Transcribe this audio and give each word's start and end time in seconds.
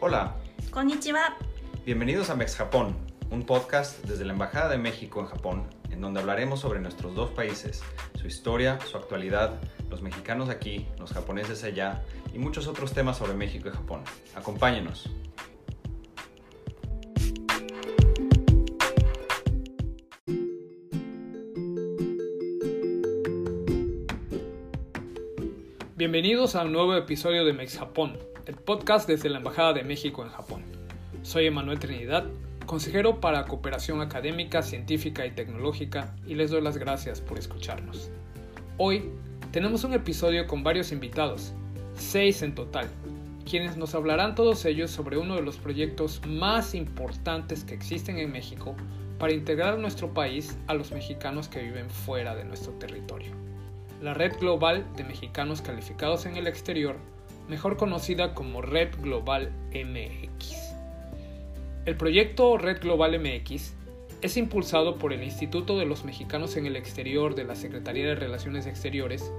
Hola. 0.00 0.36
Konnichiwa. 0.70 1.36
Bienvenidos 1.84 2.30
a 2.30 2.36
Mex 2.36 2.54
Japón, 2.54 2.94
un 3.32 3.44
podcast 3.44 3.98
desde 4.04 4.24
la 4.24 4.32
Embajada 4.32 4.68
de 4.68 4.78
México 4.78 5.18
en 5.18 5.26
Japón, 5.26 5.64
en 5.90 6.00
donde 6.00 6.20
hablaremos 6.20 6.60
sobre 6.60 6.78
nuestros 6.78 7.16
dos 7.16 7.30
países, 7.30 7.82
su 8.14 8.28
historia, 8.28 8.78
su 8.86 8.96
actualidad, 8.96 9.58
los 9.90 10.00
mexicanos 10.00 10.50
aquí, 10.50 10.86
los 11.00 11.12
japoneses 11.12 11.64
allá 11.64 12.04
y 12.32 12.38
muchos 12.38 12.68
otros 12.68 12.92
temas 12.92 13.18
sobre 13.18 13.34
México 13.34 13.68
y 13.68 13.72
Japón. 13.72 14.02
Acompáñenos. 14.36 15.10
Bienvenidos 25.96 26.54
a 26.54 26.62
un 26.62 26.70
nuevo 26.70 26.94
episodio 26.94 27.44
de 27.44 27.52
Mex 27.52 27.76
Japón, 27.76 28.16
el 28.48 28.54
podcast 28.54 29.06
desde 29.06 29.28
la 29.28 29.36
Embajada 29.36 29.74
de 29.74 29.84
México 29.84 30.24
en 30.24 30.30
Japón. 30.30 30.62
Soy 31.22 31.44
Emanuel 31.44 31.78
Trinidad, 31.78 32.24
consejero 32.64 33.20
para 33.20 33.44
cooperación 33.44 34.00
académica, 34.00 34.62
científica 34.62 35.26
y 35.26 35.32
tecnológica, 35.32 36.16
y 36.26 36.34
les 36.34 36.50
doy 36.50 36.62
las 36.62 36.78
gracias 36.78 37.20
por 37.20 37.38
escucharnos. 37.38 38.10
Hoy 38.78 39.10
tenemos 39.50 39.84
un 39.84 39.92
episodio 39.92 40.46
con 40.46 40.64
varios 40.64 40.92
invitados, 40.92 41.52
seis 41.94 42.40
en 42.40 42.54
total, 42.54 42.88
quienes 43.44 43.76
nos 43.76 43.94
hablarán 43.94 44.34
todos 44.34 44.64
ellos 44.64 44.90
sobre 44.90 45.18
uno 45.18 45.34
de 45.34 45.42
los 45.42 45.58
proyectos 45.58 46.22
más 46.26 46.74
importantes 46.74 47.64
que 47.64 47.74
existen 47.74 48.16
en 48.16 48.32
México 48.32 48.74
para 49.18 49.34
integrar 49.34 49.78
nuestro 49.78 50.14
país 50.14 50.56
a 50.68 50.72
los 50.72 50.90
mexicanos 50.90 51.48
que 51.48 51.60
viven 51.60 51.90
fuera 51.90 52.34
de 52.34 52.46
nuestro 52.46 52.72
territorio 52.78 53.30
la 54.00 54.14
Red 54.14 54.38
Global 54.38 54.86
de 54.96 55.04
Mexicanos 55.04 55.60
Calificados 55.60 56.26
en 56.26 56.36
el 56.36 56.46
Exterior, 56.46 56.96
mejor 57.48 57.76
conocida 57.76 58.34
como 58.34 58.62
Red 58.62 59.00
Global 59.00 59.52
MX. 59.72 60.54
El 61.86 61.96
proyecto 61.96 62.58
Red 62.58 62.80
Global 62.80 63.18
MX 63.18 63.74
es 64.20 64.36
impulsado 64.36 64.98
por 64.98 65.12
el 65.12 65.22
Instituto 65.22 65.78
de 65.78 65.86
los 65.86 66.04
Mexicanos 66.04 66.56
en 66.56 66.66
el 66.66 66.76
Exterior 66.76 67.34
de 67.34 67.44
la 67.44 67.54
Secretaría 67.54 68.06
de 68.06 68.14
Relaciones 68.14 68.66
Exteriores 68.66 69.32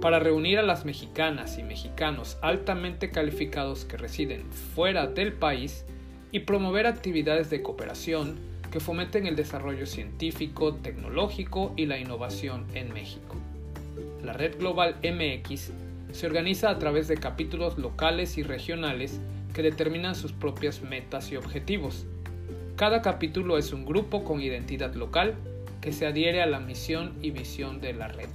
para 0.00 0.18
reunir 0.18 0.58
a 0.58 0.62
las 0.62 0.84
mexicanas 0.84 1.58
y 1.58 1.62
mexicanos 1.62 2.36
altamente 2.42 3.10
calificados 3.10 3.84
que 3.84 3.96
residen 3.96 4.44
fuera 4.52 5.06
del 5.06 5.32
país 5.32 5.84
y 6.32 6.40
promover 6.40 6.86
actividades 6.86 7.48
de 7.48 7.62
cooperación 7.62 8.38
que 8.70 8.80
fomenten 8.80 9.26
el 9.26 9.36
desarrollo 9.36 9.86
científico, 9.86 10.74
tecnológico 10.74 11.72
y 11.76 11.86
la 11.86 11.98
innovación 11.98 12.66
en 12.74 12.92
México 12.92 13.36
la 14.26 14.32
Red 14.32 14.58
Global 14.58 14.96
MX 15.02 15.70
se 16.12 16.26
organiza 16.26 16.70
a 16.70 16.78
través 16.78 17.08
de 17.08 17.16
capítulos 17.16 17.78
locales 17.78 18.38
y 18.38 18.42
regionales 18.42 19.20
que 19.52 19.62
determinan 19.62 20.14
sus 20.14 20.32
propias 20.32 20.82
metas 20.82 21.32
y 21.32 21.36
objetivos. 21.36 22.06
Cada 22.76 23.02
capítulo 23.02 23.58
es 23.58 23.72
un 23.72 23.86
grupo 23.86 24.24
con 24.24 24.40
identidad 24.40 24.94
local 24.94 25.34
que 25.80 25.92
se 25.92 26.06
adhiere 26.06 26.42
a 26.42 26.46
la 26.46 26.60
misión 26.60 27.14
y 27.22 27.30
visión 27.30 27.80
de 27.80 27.92
la 27.92 28.08
red. 28.08 28.28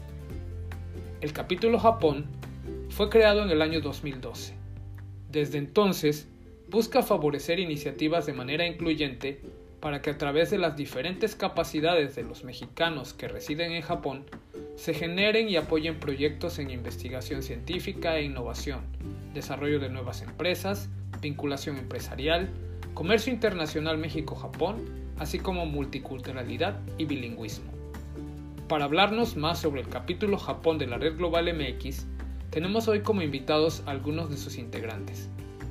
El 1.22 1.34
capítulo 1.34 1.80
Japón 1.80 2.26
fue 2.90 3.10
creado 3.10 3.44
en 3.44 3.52
el 3.52 3.62
año 3.62 3.82
2012. 3.82 4.56
Desde 5.30 5.58
entonces, 5.60 6.28
busca 6.70 7.04
favorecer 7.04 7.60
iniciativas 7.60 8.26
de 8.26 8.34
manera 8.34 8.66
incluyente 8.66 9.42
para 9.82 10.02
que 10.02 10.12
a 10.12 10.18
través 10.18 10.52
de 10.52 10.60
las 10.60 10.78
diferentes 10.78 11.36
capacidades 11.36 12.16
de 12.16 12.24
los 12.24 12.44
mexicanos 12.44 13.14
que 13.14 13.28
residen 13.28 13.72
en 13.72 13.82
Japón 13.82 14.24
se 14.76 14.94
generen 14.94 15.50
y 15.50 15.58
apoyen 15.58 16.00
proyectos 16.00 16.60
en 16.60 16.70
investigación 16.70 17.42
científica 17.42 18.18
e 18.18 18.24
innovación, 18.24 18.82
desarrollo 19.34 19.80
de 19.80 19.90
nuevas 19.90 20.22
empresas, 20.22 20.88
vinculación 21.20 21.78
empresarial, 21.78 22.50
comercio 22.94 23.34
internacional 23.34 23.98
México-Japón, 23.98 24.86
así 25.18 25.40
como 25.40 25.66
multiculturalidad 25.66 26.80
y 26.98 27.06
bilingüismo. 27.06 27.72
Para 28.68 28.86
hablarnos 28.86 29.36
más 29.36 29.60
sobre 29.60 29.82
el 29.82 29.90
capítulo 29.90 30.38
Japón 30.38 30.78
de 30.78 30.88
la 30.88 30.98
Red 30.98 31.18
Global 31.18 31.52
MX, 31.54 32.06
tenemos 32.52 32.88
hoy 32.88 33.02
como 33.02 33.22
invitados 33.22 33.84
algunos 33.86 34.30
de 34.30 34.38
sus 34.38 34.58
integrantes, 34.58 35.30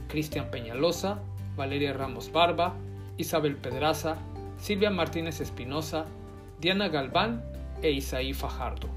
Cristian 0.09 0.51
Peñalosa, 0.51 1.21
Valeria 1.57 1.93
Ramos 1.93 2.33
Barba, 2.33 2.75
Isabel 3.21 3.57
Pedraza, 3.57 4.17
Silvia 4.59 4.91
Martínez 4.91 5.41
Espinosa, 5.43 6.07
Diana 6.59 6.89
Galván 6.89 7.45
e 7.83 7.91
Isaí 7.91 8.33
Fajardo. 8.33 8.89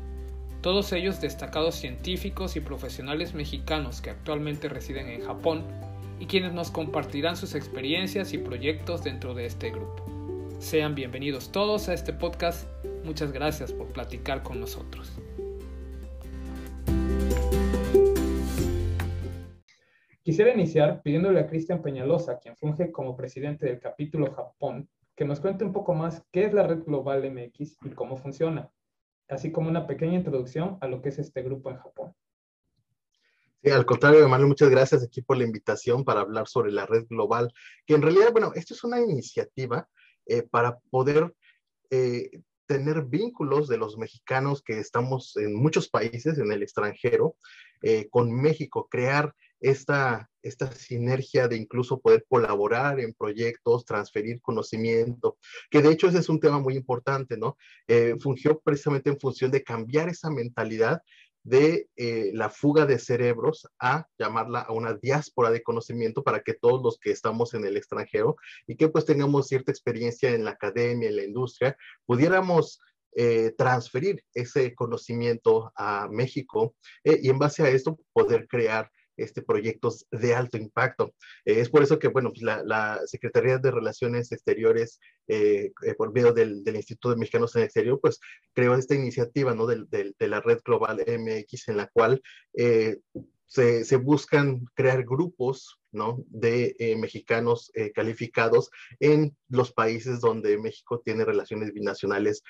Todos 0.61 0.94
ellos 0.94 1.19
destacados 1.19 1.75
científicos 1.75 2.56
y 2.56 2.61
profesionales 2.61 3.34
mexicanos 3.34 4.00
que 4.00 4.11
actualmente 4.11 4.69
residen 4.69 5.09
en 5.09 5.25
Japón 5.25 5.63
y 6.22 6.25
quienes 6.25 6.53
nos 6.53 6.72
compartirán 6.72 7.35
sus 7.35 7.53
experiencias 7.53 8.31
y 8.31 8.38
proyectos 8.38 9.03
dentro 9.03 9.34
de 9.34 9.45
este 9.45 9.72
grupo. 9.72 10.06
Sean 10.59 10.95
bienvenidos 10.95 11.51
todos 11.51 11.90
a 11.90 11.94
este 11.94 12.13
podcast. 12.13 12.66
Muchas 13.03 13.34
gracias 13.34 13.73
por 13.73 13.88
platicar 13.88 14.41
con 14.41 14.61
nosotros. 14.61 15.11
Quisiera 20.23 20.53
iniciar 20.53 21.01
pidiéndole 21.01 21.41
a 21.41 21.47
Cristian 21.47 21.81
Peñalosa, 21.81 22.39
quien 22.39 22.56
funge 22.56 22.94
como 22.94 23.17
presidente 23.17 23.66
del 23.66 23.81
capítulo 23.81 24.31
Japón, 24.31 24.89
que 25.17 25.25
nos 25.25 25.41
cuente 25.41 25.66
un 25.66 25.73
poco 25.73 25.94
más 25.94 26.23
qué 26.31 26.45
es 26.45 26.53
la 26.53 26.66
Red 26.66 26.85
Global 26.85 27.29
MX 27.29 27.78
y 27.84 27.89
cómo 27.89 28.16
funciona, 28.16 28.72
así 29.28 29.51
como 29.51 29.67
una 29.67 29.85
pequeña 29.85 30.16
introducción 30.16 30.78
a 30.79 30.88
lo 30.88 31.01
que 31.01 31.09
es 31.09 31.19
este 31.19 31.41
grupo 31.41 31.69
en 31.72 31.78
Japón. 31.78 32.13
Sí, 33.61 33.69
al 33.69 33.85
contrario, 33.85 34.23
Emanuel, 34.23 34.47
muchas 34.47 34.69
gracias 34.69 35.03
aquí 35.03 35.22
por 35.22 35.35
la 35.35 35.44
invitación 35.44 36.06
para 36.06 36.22
hablar 36.22 36.47
sobre 36.47 36.72
la 36.72 36.85
red 36.85 37.05
global, 37.09 37.53
que 37.85 37.94
en 37.94 38.01
realidad, 38.01 38.31
bueno, 38.31 38.53
esto 38.55 38.73
es 38.73 38.84
una 38.85 39.01
iniciativa 39.01 39.90
eh, 40.25 40.44
para 40.44 40.79
poder 40.90 41.35
eh, 41.90 42.29
tener 42.66 43.03
vínculos 43.03 43.67
de 43.67 43.78
los 43.78 43.97
mexicanos 43.97 44.63
que 44.63 44.79
estamos 44.79 45.35
en 45.35 45.53
muchos 45.53 45.90
países, 45.90 46.38
en 46.38 46.50
el 46.50 46.63
extranjero, 46.63 47.35
eh, 47.81 48.07
con 48.09 48.31
México, 48.31 48.88
crear 48.90 49.35
esta, 49.63 50.29
esta 50.41 50.69
sinergia 50.74 51.47
de 51.47 51.56
incluso 51.56 52.01
poder 52.01 52.25
colaborar 52.28 53.00
en 53.00 53.13
proyectos, 53.13 53.85
transferir 53.85 54.41
conocimiento, 54.41 55.38
que 55.72 55.81
de 55.81 55.90
hecho 55.90 56.09
ese 56.09 56.19
es 56.19 56.28
un 56.28 56.41
tema 56.41 56.59
muy 56.59 56.75
importante, 56.75 57.38
¿no? 57.38 57.57
Eh, 57.88 58.16
fungió 58.19 58.59
precisamente 58.59 59.09
en 59.09 59.19
función 59.19 59.52
de 59.52 59.63
cambiar 59.63 60.09
esa 60.09 60.29
mentalidad 60.29 61.02
de 61.44 61.88
eh, 61.96 62.31
la 62.34 62.50
fuga 62.50 62.85
de 62.85 63.00
cerebros 63.00 63.68
a 63.79 64.06
llamarla 64.19 64.59
a 64.59 64.73
una 64.73 64.96
diáspora 64.96 65.50
de 65.50 65.63
conocimiento 65.63 66.23
para 66.23 66.41
que 66.41 66.53
todos 66.53 66.84
los 66.84 67.00
que 67.00 67.12
estamos 67.12 67.53
en 67.53 67.66
el 67.66 67.78
extranjero 67.78 68.35
y 68.68 68.75
que 68.75 68.90
pues 68.90 69.06
tengamos 69.06 69.47
cierta 69.47 69.72
experiencia 69.72 70.31
en 70.31 70.44
la 70.44 70.52
academia, 70.52 71.07
en 71.07 71.16
la 71.16 71.23
industria, 71.23 71.78
pudiéramos 72.06 72.81
eh, 73.16 73.53
transferir 73.57 74.23
ese 74.34 74.73
conocimiento 74.75 75.72
a 75.75 76.09
México 76.09 76.75
y 77.03 77.29
en 77.29 77.40
base 77.40 77.63
a 77.63 77.69
esto 77.69 78.00
poder 78.12 78.47
crear 78.47 78.90
este, 79.18 79.41
proyectos 79.41 80.07
de 80.12 80.34
alto 80.34 80.57
impacto. 80.57 81.13
Eh, 81.46 81.59
es 81.59 81.69
por 81.69 81.84
eso 81.84 82.00
que, 82.00 82.07
bueno, 82.07 82.31
pues 82.31 82.41
la, 82.41 83.00
Secretaría 83.06 83.57
de 83.57 83.72
Relaciones 83.72 84.31
Exteriores, 84.31 85.00
eh, 85.28 85.72
eh, 85.85 85.94
por 85.96 86.13
medio 86.13 86.34
del, 86.34 86.63
Instituto 86.66 87.12
de 87.12 87.18
Mexicanos 87.18 87.56
en 87.56 87.62
el 87.62 87.66
Exterior, 87.66 88.00
pues 88.02 88.19
creó 88.53 88.75
esta 88.75 88.96
iniciativa, 88.96 89.53
¿no? 89.53 89.68
De, 89.68 90.13
la 90.19 90.41
Red 90.41 90.59
Global 90.66 91.03
MX, 91.06 91.69
en 91.69 91.78
la 91.78 91.88
cual 91.88 92.22
se, 93.46 93.85
se, 93.85 93.96
buscan 93.97 94.66
crear 94.73 95.03
grupos, 95.03 95.79
¿no? 95.91 96.23
De 96.28 96.96
mexicanos 97.00 97.72
calificados 97.94 98.72
en 99.00 99.35
los 99.50 99.72
países 99.73 100.22
donde 100.22 100.57
México 100.57 101.02
tiene 101.03 101.25
relaciones 101.25 101.72
binacionales 101.73 102.41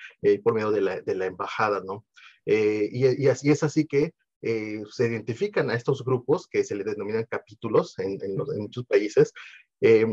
por 0.43 0.53
medio 0.53 0.71
de 0.71 0.81
la, 0.81 1.01
de 1.01 1.15
la 1.15 1.25
embajada, 1.25 1.81
¿no? 1.85 2.05
y, 2.45 3.23
y, 3.23 3.27
así 3.27 3.51
es 3.51 3.63
así 3.63 3.85
que 3.85 4.13
eh, 4.45 4.83
se 4.91 5.07
identifican 5.07 5.69
a 5.69 5.75
estos 5.75 6.03
grupos 6.03 6.47
que 6.49 6.65
se 6.65 6.75
les 6.75 6.85
denominan 6.85 7.25
capítulos 7.29 7.97
en, 7.97 8.19
muchos 8.57 8.85
países, 8.85 9.31
eh, 9.79 10.05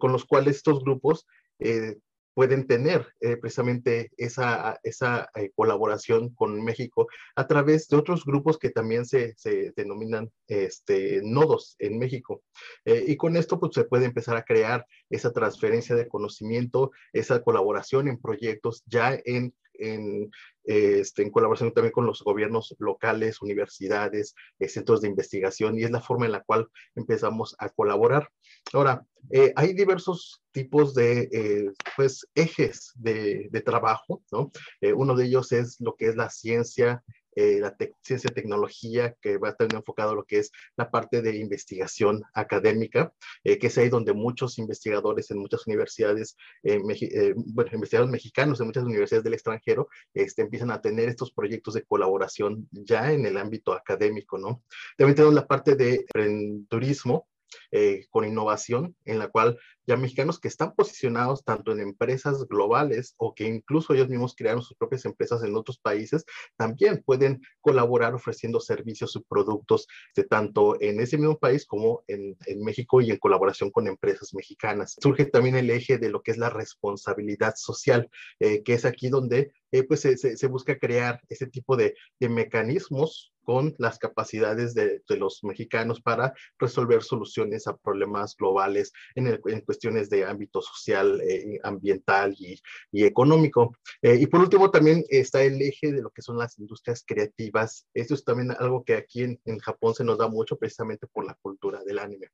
con 0.00 0.12
los 0.12 0.24
cuales 0.24 0.56
estos 0.56 0.82
grupos 0.82 1.26
eh, 1.58 1.96
pueden 2.32 2.66
tener 2.66 3.06
precisamente 3.40 4.10
esa, 4.18 4.78
esa 4.82 5.30
colaboración 5.54 6.34
con 6.34 6.62
México 6.62 7.06
a 7.34 7.46
través 7.46 7.88
de 7.88 7.96
otros 7.96 8.26
grupos 8.26 8.58
que 8.58 8.68
también 8.68 9.06
se, 9.06 9.34
se 9.38 9.72
denominan 9.74 10.30
este, 10.46 11.22
nodos 11.22 11.76
en 11.78 11.98
México. 11.98 12.42
y 12.84 13.16
con 13.16 13.36
esto 13.38 13.58
pues, 13.58 13.72
se 13.72 13.84
puede 13.84 14.04
empezar 14.04 14.36
a 14.36 14.44
crear 14.44 14.86
esa 15.08 15.32
transferencia 15.32 15.96
de 15.96 16.08
conocimiento, 16.08 16.90
esa 17.14 17.42
colaboración 17.42 18.06
en 18.06 18.20
proyectos 18.20 18.82
ya 18.84 19.18
en 19.24 19.54
en, 19.78 20.30
este, 20.64 21.22
en 21.22 21.30
colaboración 21.30 21.72
también 21.72 21.92
con 21.92 22.06
los 22.06 22.22
gobiernos 22.22 22.74
locales, 22.78 23.42
universidades, 23.42 24.34
eh, 24.58 24.68
centros 24.68 25.00
de 25.00 25.08
investigación, 25.08 25.78
y 25.78 25.84
es 25.84 25.90
la 25.90 26.00
forma 26.00 26.26
en 26.26 26.32
la 26.32 26.42
cual 26.42 26.68
empezamos 26.94 27.54
a 27.58 27.68
colaborar. 27.68 28.28
Ahora, 28.72 29.06
eh, 29.30 29.52
hay 29.56 29.74
diversos 29.74 30.42
tipos 30.52 30.94
de 30.94 31.28
eh, 31.32 31.72
pues, 31.96 32.26
ejes 32.34 32.92
de, 32.96 33.48
de 33.50 33.60
trabajo, 33.60 34.22
¿no? 34.30 34.50
uno 34.94 35.14
de 35.14 35.24
ellos 35.26 35.52
es 35.52 35.80
lo 35.80 35.96
que 35.96 36.06
es 36.06 36.16
la 36.16 36.30
ciencia, 36.30 37.02
eh, 37.36 37.60
la 37.60 37.76
ciencia 38.02 38.28
y 38.30 38.34
tecnología, 38.34 39.14
que 39.20 39.38
va 39.38 39.48
a 39.48 39.50
estar 39.52 39.72
enfocado 39.72 40.10
a 40.10 40.14
lo 40.14 40.24
que 40.24 40.38
es 40.38 40.50
la 40.76 40.90
parte 40.90 41.22
de 41.22 41.36
investigación 41.36 42.22
académica, 42.34 43.12
eh, 43.44 43.58
que 43.58 43.68
es 43.68 43.78
ahí 43.78 43.88
donde 43.88 44.12
muchos 44.12 44.58
investigadores 44.58 45.30
en 45.30 45.38
muchas 45.38 45.66
universidades, 45.66 46.36
bueno, 46.62 47.70
investigadores 47.72 48.10
mexicanos 48.10 48.60
en 48.60 48.66
muchas 48.66 48.84
universidades 48.84 49.24
del 49.24 49.34
extranjero, 49.34 49.88
este, 50.14 50.42
empiezan 50.42 50.70
a 50.70 50.80
tener 50.80 51.08
estos 51.08 51.30
proyectos 51.32 51.74
de 51.74 51.84
colaboración 51.84 52.68
ya 52.72 53.12
en 53.12 53.26
el 53.26 53.36
ámbito 53.36 53.72
académico, 53.72 54.38
¿no? 54.38 54.62
También 54.96 55.14
tenemos 55.14 55.34
la 55.34 55.46
parte 55.46 55.76
de 55.76 56.06
emprendedurismo, 56.14 57.28
eh, 57.78 58.06
con 58.08 58.24
innovación, 58.24 58.96
en 59.04 59.18
la 59.18 59.28
cual 59.28 59.58
ya 59.86 59.98
mexicanos 59.98 60.40
que 60.40 60.48
están 60.48 60.74
posicionados 60.74 61.44
tanto 61.44 61.72
en 61.72 61.80
empresas 61.80 62.48
globales 62.48 63.14
o 63.18 63.34
que 63.34 63.44
incluso 63.44 63.92
ellos 63.92 64.08
mismos 64.08 64.34
crearon 64.34 64.62
sus 64.62 64.78
propias 64.78 65.04
empresas 65.04 65.42
en 65.44 65.54
otros 65.54 65.78
países, 65.78 66.24
también 66.56 67.02
pueden 67.04 67.42
colaborar 67.60 68.14
ofreciendo 68.14 68.60
servicios 68.60 69.14
y 69.14 69.20
productos 69.28 69.86
de 70.14 70.24
tanto 70.24 70.80
en 70.80 71.00
ese 71.00 71.18
mismo 71.18 71.38
país 71.38 71.66
como 71.66 72.02
en, 72.06 72.34
México 72.64 73.02
y 73.02 73.10
en 73.10 73.18
colaboración 73.18 73.70
con 73.70 73.86
empresas 73.86 74.32
mexicanas. 74.32 74.96
Surge 74.98 75.26
también 75.26 75.56
el 75.56 75.68
eje 75.68 75.98
de 75.98 76.08
lo 76.08 76.22
que 76.22 76.30
es 76.30 76.38
la 76.38 76.48
responsabilidad 76.48 77.52
social, 77.56 78.08
eh, 78.40 78.62
que 78.62 78.72
es 78.72 78.86
aquí 78.86 79.10
donde 79.10 79.52
eh, 79.76 79.82
pues 79.82 80.00
se, 80.00 80.46
busca 80.46 80.78
crear 80.78 81.20
ese 81.28 81.46
tipo 81.46 81.76
de, 81.76 81.94
mecanismos 82.20 83.34
con 83.42 83.74
las 83.78 83.98
capacidades 83.98 84.74
de, 84.74 85.02
los 85.08 85.44
mexicanos 85.44 86.00
para 86.00 86.34
resolver 86.58 87.02
soluciones 87.02 87.65
a 87.66 87.76
problemas 87.76 88.36
globales 88.36 88.92
en, 89.14 89.40
cuestiones 89.64 90.10
de 90.10 90.24
ámbito 90.24 90.60
social, 90.60 91.20
eh, 91.20 91.58
ambiental 91.62 92.34
y, 92.38 92.60
económico. 92.92 93.76
Eh, 94.02 94.16
y 94.20 94.26
por 94.26 94.40
último, 94.40 94.70
también 94.70 95.04
está 95.08 95.42
el 95.42 95.60
eje 95.60 95.92
de 95.92 96.02
lo 96.02 96.10
que 96.10 96.22
son 96.22 96.38
las 96.38 96.58
industrias 96.58 97.04
creativas. 97.06 97.86
Esto 97.94 98.14
es 98.14 98.24
también 98.24 98.52
algo 98.58 98.84
que 98.84 98.94
aquí 98.94 99.22
en, 99.22 99.40
en 99.44 99.58
Japón 99.58 99.94
se 99.94 100.04
nos 100.04 100.18
da 100.18 100.28
mucho 100.28 100.56
precisamente 100.56 101.06
por 101.06 101.24
la 101.24 101.34
cultura 101.34 101.82
del 101.84 101.98
anime. 101.98 102.28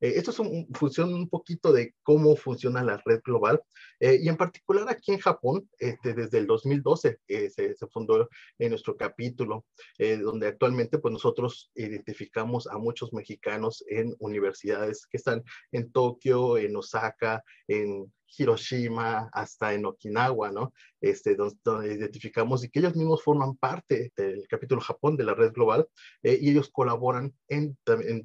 Eh, 0.00 0.14
esto 0.16 0.30
es 0.30 0.38
un, 0.38 0.68
funciona 0.74 1.14
un 1.14 1.28
poquito 1.28 1.72
de 1.72 1.94
cómo 2.02 2.36
funciona 2.36 2.82
la 2.82 3.00
red 3.04 3.20
global 3.24 3.60
y 4.00 4.28
en 4.28 4.36
particular 4.36 4.88
aquí 4.88 5.12
en 5.12 5.20
Japón, 5.20 5.68
este, 5.78 6.12
desde 6.12 6.38
el 6.38 6.46
2012 6.48 7.20
se, 7.28 7.50
se, 7.50 7.86
fundó 7.86 8.28
en 8.58 8.70
nuestro 8.70 8.96
capítulo, 8.96 9.64
donde 9.98 10.48
actualmente 10.48 10.98
pues 10.98 11.12
nosotros 11.12 11.70
identificamos 11.76 12.66
a 12.66 12.78
muchos 12.78 13.12
mexicanos 13.12 13.84
en 13.88 14.16
universidades 14.18 15.06
que 15.06 15.18
están 15.18 15.44
en 15.70 15.92
Tokio, 15.92 16.58
en 16.58 16.74
Osaka, 16.74 17.44
en 17.68 18.12
Hiroshima, 18.36 19.28
hasta 19.32 19.74
en 19.74 19.86
Okinawa, 19.86 20.50
¿no? 20.50 20.72
Este, 21.00 21.36
donde, 21.36 21.94
identificamos 21.94 22.64
y 22.64 22.68
que 22.68 22.78
ellos 22.78 22.96
mismos 22.96 23.22
forman 23.22 23.56
parte 23.56 24.12
del 24.16 24.46
capítulo 24.48 24.80
Japón 24.80 25.16
de 25.16 25.24
la 25.24 25.34
red 25.34 25.52
global 25.52 25.88
eh, 26.22 26.38
y 26.40 26.50
ellos 26.50 26.70
colaboran 26.70 27.34
en, 27.48 27.76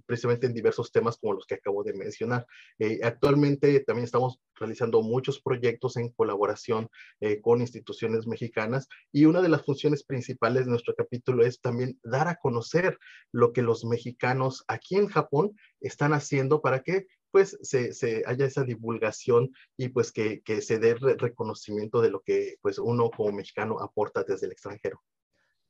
precisamente 0.05 0.45
en 0.45 0.53
diversos 0.53 0.91
temas 0.91 1.17
como 1.17 1.33
los 1.33 1.45
que 1.45 1.55
acabo 1.55 1.83
de 1.83 1.93
mencionar. 1.93 2.45
Eh, 2.79 2.99
actualmente 3.03 3.79
también 3.81 4.05
estamos 4.05 4.39
realizando 4.55 5.01
muchos 5.01 5.41
proyectos 5.41 5.97
en 5.97 6.09
colaboración 6.09 6.89
eh, 7.19 7.41
con 7.41 7.61
instituciones 7.61 8.27
mexicanas 8.27 8.87
y 9.11 9.25
una 9.25 9.41
de 9.41 9.49
las 9.49 9.63
funciones 9.63 10.03
principales 10.03 10.65
de 10.65 10.71
nuestro 10.71 10.95
capítulo 10.95 11.45
es 11.45 11.59
también 11.61 11.99
dar 12.03 12.27
a 12.27 12.35
conocer 12.35 12.97
lo 13.31 13.53
que 13.53 13.61
los 13.61 13.85
mexicanos 13.85 14.63
aquí 14.67 14.95
en 14.95 15.07
Japón 15.07 15.55
están 15.79 16.13
haciendo 16.13 16.61
para 16.61 16.81
que 16.81 17.07
pues 17.31 17.57
se, 17.61 18.23
haya 18.25 18.45
esa 18.45 18.63
divulgación 18.63 19.51
y 19.77 19.89
pues 19.89 20.11
que, 20.11 20.41
se 20.61 20.79
dé 20.79 20.95
reconocimiento 20.95 22.01
de 22.01 22.11
lo 22.11 22.21
que 22.21 22.55
pues 22.61 22.79
uno 22.79 23.09
como 23.09 23.31
mexicano 23.31 23.79
aporta 23.79 24.23
desde 24.23 24.45
el 24.45 24.51
extranjero. 24.51 25.01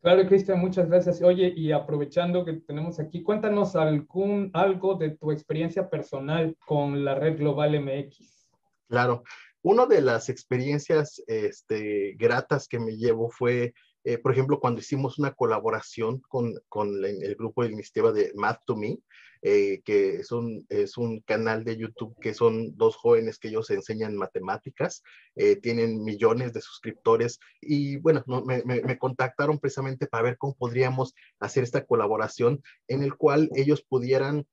Claro, 0.02 0.28
Cristian, 0.28 0.60
muchas 0.60 0.88
gracias. 0.88 1.22
Oye, 1.22 1.52
y 1.56 1.72
aprovechando 1.72 2.46
que 2.46 2.54
tenemos 2.54 3.00
aquí, 3.00 3.24
cuéntanos 3.24 3.76
algún, 3.76 4.52
algo 4.54 4.96
de 4.96 5.12
tu 5.18 5.32
experiencia 5.32 5.90
personal 5.90 6.56
con 6.66 7.04
la 7.04 7.16
red 7.16 7.38
Global 7.38 7.80
MX. 7.82 8.52
Claro, 8.88 9.24
una 9.64 9.86
de 9.86 10.02
las 10.02 10.30
experiencias 10.30 11.22
este, 11.28 12.16
gratas 12.18 12.68
que 12.68 12.80
me 12.80 12.96
llevo 12.96 13.30
fue 13.30 13.74
eh, 14.08 14.18
por 14.18 14.32
ejemplo, 14.32 14.62
cuando 14.62 14.80
hicimos 14.80 15.20
una 15.20 15.34
colaboración 15.34 16.22
con, 16.30 16.54
con 16.70 17.04
el 17.04 17.36
grupo 17.36 17.64
de 17.64 17.72
iniciativa 17.72 18.14
de 18.14 18.32
Math 18.36 18.62
to 18.66 18.78
Me, 18.78 19.00
eh, 19.42 19.82
que 19.84 20.16
es 20.16 20.32
un, 20.32 20.66
es 20.70 20.98
un 20.98 21.20
canal 21.20 21.66
de 21.66 21.76
YouTube 21.76 22.16
que 22.22 22.34
son 22.34 22.78
dos 22.78 22.96
jóvenes 22.96 23.38
que 23.38 23.50
ellos 23.50 23.70
enseñan 23.70 24.16
matemáticas, 24.16 25.04
eh, 25.36 25.58
tienen 25.58 26.06
millones 26.06 26.54
de 26.54 26.62
suscriptores 26.62 27.42
y 27.60 27.98
bueno, 27.98 28.24
me, 28.46 28.64
me, 28.64 28.98
contactaron 28.98 29.60
precisamente 29.60 30.08
para 30.08 30.24
ver 30.24 30.38
cómo 30.38 30.56
podríamos 30.56 31.14
hacer 31.42 31.66
esta 31.66 31.86
colaboración 31.86 32.64
en 32.88 33.04
el 33.04 33.14
cual 33.18 33.50
ellos 33.56 33.84
pudieran 33.84 34.48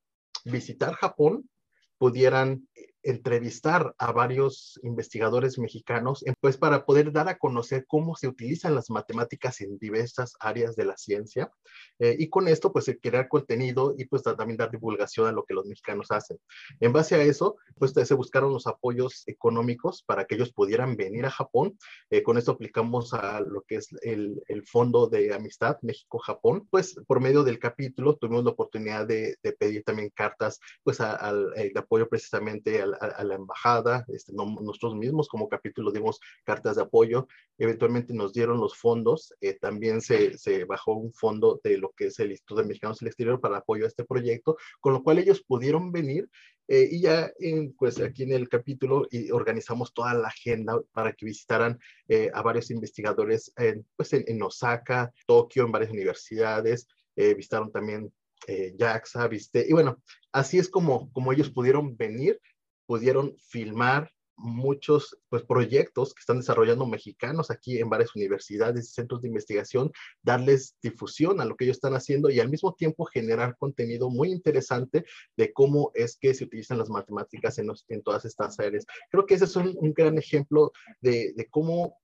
visitar 0.44 0.94
Japón, 0.94 1.48
pudieran 1.96 2.66
entrevistar 3.04 3.94
a 3.98 4.12
varios 4.12 4.80
investigadores 4.82 5.58
mexicanos, 5.58 6.24
pues 6.40 6.56
para 6.56 6.86
poder 6.86 7.12
dar 7.12 7.28
a 7.28 7.38
conocer 7.38 7.84
cómo 7.86 8.16
se 8.16 8.28
utilizan 8.28 8.74
las 8.74 8.90
matemáticas 8.90 9.60
en 9.60 9.78
diversas 9.78 10.34
áreas 10.40 10.74
de 10.74 10.86
la 10.86 10.96
ciencia 10.96 11.52
eh, 11.98 12.16
y 12.18 12.28
con 12.28 12.48
esto 12.48 12.72
pues 12.72 12.90
crear 13.00 13.28
contenido 13.28 13.94
y 13.96 14.06
pues 14.06 14.22
también 14.22 14.56
dar 14.56 14.70
divulgación 14.70 15.26
a 15.26 15.32
lo 15.32 15.44
que 15.44 15.54
los 15.54 15.66
mexicanos 15.66 16.10
hacen. 16.10 16.38
En 16.80 16.92
base 16.92 17.14
a 17.14 17.22
eso 17.22 17.56
pues 17.78 17.92
se 17.92 18.14
buscaron 18.14 18.52
los 18.52 18.66
apoyos 18.66 19.22
económicos 19.26 20.02
para 20.02 20.24
que 20.24 20.36
ellos 20.36 20.52
pudieran 20.52 20.96
venir 20.96 21.26
a 21.26 21.30
Japón. 21.30 21.78
Eh, 22.10 22.22
con 22.22 22.38
esto 22.38 22.52
aplicamos 22.52 23.12
a 23.12 23.40
lo 23.40 23.62
que 23.62 23.76
es 23.76 23.88
el, 24.02 24.42
el 24.48 24.66
Fondo 24.66 25.08
de 25.08 25.34
Amistad 25.34 25.76
México-Japón. 25.82 26.66
Pues 26.70 26.96
por 27.06 27.20
medio 27.20 27.44
del 27.44 27.58
capítulo 27.58 28.16
tuvimos 28.16 28.44
la 28.44 28.50
oportunidad 28.50 29.06
de, 29.06 29.36
de 29.42 29.52
pedir 29.52 29.84
también 29.84 30.10
cartas 30.14 30.58
pues 30.82 31.00
al 31.00 31.52
apoyo 31.76 32.08
precisamente 32.08 32.80
al 32.80 32.93
a, 33.00 33.24
la 33.24 33.34
embajada, 33.34 34.04
este, 34.08 34.32
nosotros 34.34 34.94
mismos 34.94 35.28
como 35.28 35.48
capítulo 35.48 35.92
dimos 35.92 36.20
cartas 36.44 36.76
de 36.76 36.82
apoyo, 36.82 37.26
eventualmente 37.58 38.14
nos 38.14 38.32
dieron 38.32 38.58
los 38.60 38.76
fondos, 38.76 39.34
eh, 39.40 39.58
también 39.60 40.00
se, 40.00 40.36
se, 40.38 40.64
bajó 40.64 40.94
un 40.94 41.12
fondo 41.12 41.60
de 41.62 41.78
lo 41.78 41.90
que 41.90 42.06
es 42.06 42.18
el 42.18 42.30
Instituto 42.30 42.62
de 42.62 42.68
Mexicanos 42.68 42.98
del 42.98 43.08
Exterior 43.08 43.40
para 43.40 43.58
apoyo 43.58 43.84
a 43.84 43.88
este 43.88 44.04
proyecto, 44.04 44.56
con 44.80 44.92
lo 44.92 45.02
cual 45.02 45.18
ellos 45.18 45.42
pudieron 45.42 45.92
venir 45.92 46.28
eh, 46.68 46.88
y 46.90 47.00
ya 47.00 47.30
pues 47.78 48.00
aquí 48.00 48.22
en 48.22 48.32
el 48.32 48.48
capítulo 48.48 49.06
y 49.10 49.30
organizamos 49.30 49.92
toda 49.92 50.14
la 50.14 50.28
agenda 50.28 50.80
para 50.92 51.12
que 51.12 51.26
visitaran 51.26 51.78
eh, 52.08 52.30
a 52.32 52.40
varios 52.40 52.70
investigadores 52.70 53.52
en, 53.56 53.86
pues 53.96 54.14
en, 54.14 54.42
Osaka, 54.42 55.12
Tokio, 55.26 55.64
en 55.64 55.72
varias 55.72 55.90
universidades, 55.90 56.88
visitaron 57.16 57.70
también 57.70 58.12
eh, 58.46 58.74
JAXA, 58.78 59.26
viste, 59.28 59.64
y 59.66 59.72
bueno, 59.72 60.02
así 60.32 60.58
es 60.58 60.68
como, 60.68 61.10
como 61.12 61.32
ellos 61.32 61.50
pudieron 61.50 61.96
venir 61.96 62.40
pudieron 62.86 63.36
filmar 63.48 64.10
muchos 64.36 65.16
pues, 65.28 65.42
proyectos 65.44 66.14
que 66.14 66.20
están 66.20 66.38
desarrollando 66.38 66.86
mexicanos 66.86 67.50
aquí 67.50 67.78
en 67.78 67.88
varias 67.88 68.14
universidades 68.16 68.88
y 68.88 68.92
centros 68.92 69.22
de 69.22 69.28
investigación, 69.28 69.92
darles 70.22 70.76
difusión 70.82 71.40
a 71.40 71.44
lo 71.44 71.56
que 71.56 71.64
ellos 71.64 71.76
están 71.76 71.94
haciendo 71.94 72.30
y 72.30 72.40
al 72.40 72.50
mismo 72.50 72.74
tiempo 72.74 73.04
generar 73.04 73.56
contenido 73.56 74.10
muy 74.10 74.32
interesante 74.32 75.04
de 75.36 75.52
cómo 75.52 75.92
es 75.94 76.16
que 76.16 76.34
se 76.34 76.44
utilizan 76.44 76.78
las 76.78 76.90
matemáticas 76.90 77.58
en, 77.58 77.70
en 77.88 78.02
todas 78.02 78.24
estas 78.24 78.58
áreas. 78.58 78.86
Creo 79.10 79.26
que 79.26 79.34
ese 79.34 79.44
es 79.44 79.56
un, 79.56 79.74
gran 79.94 80.18
ejemplo 80.18 80.72
de, 81.00 81.32
de 81.36 81.48
cómo 81.48 81.98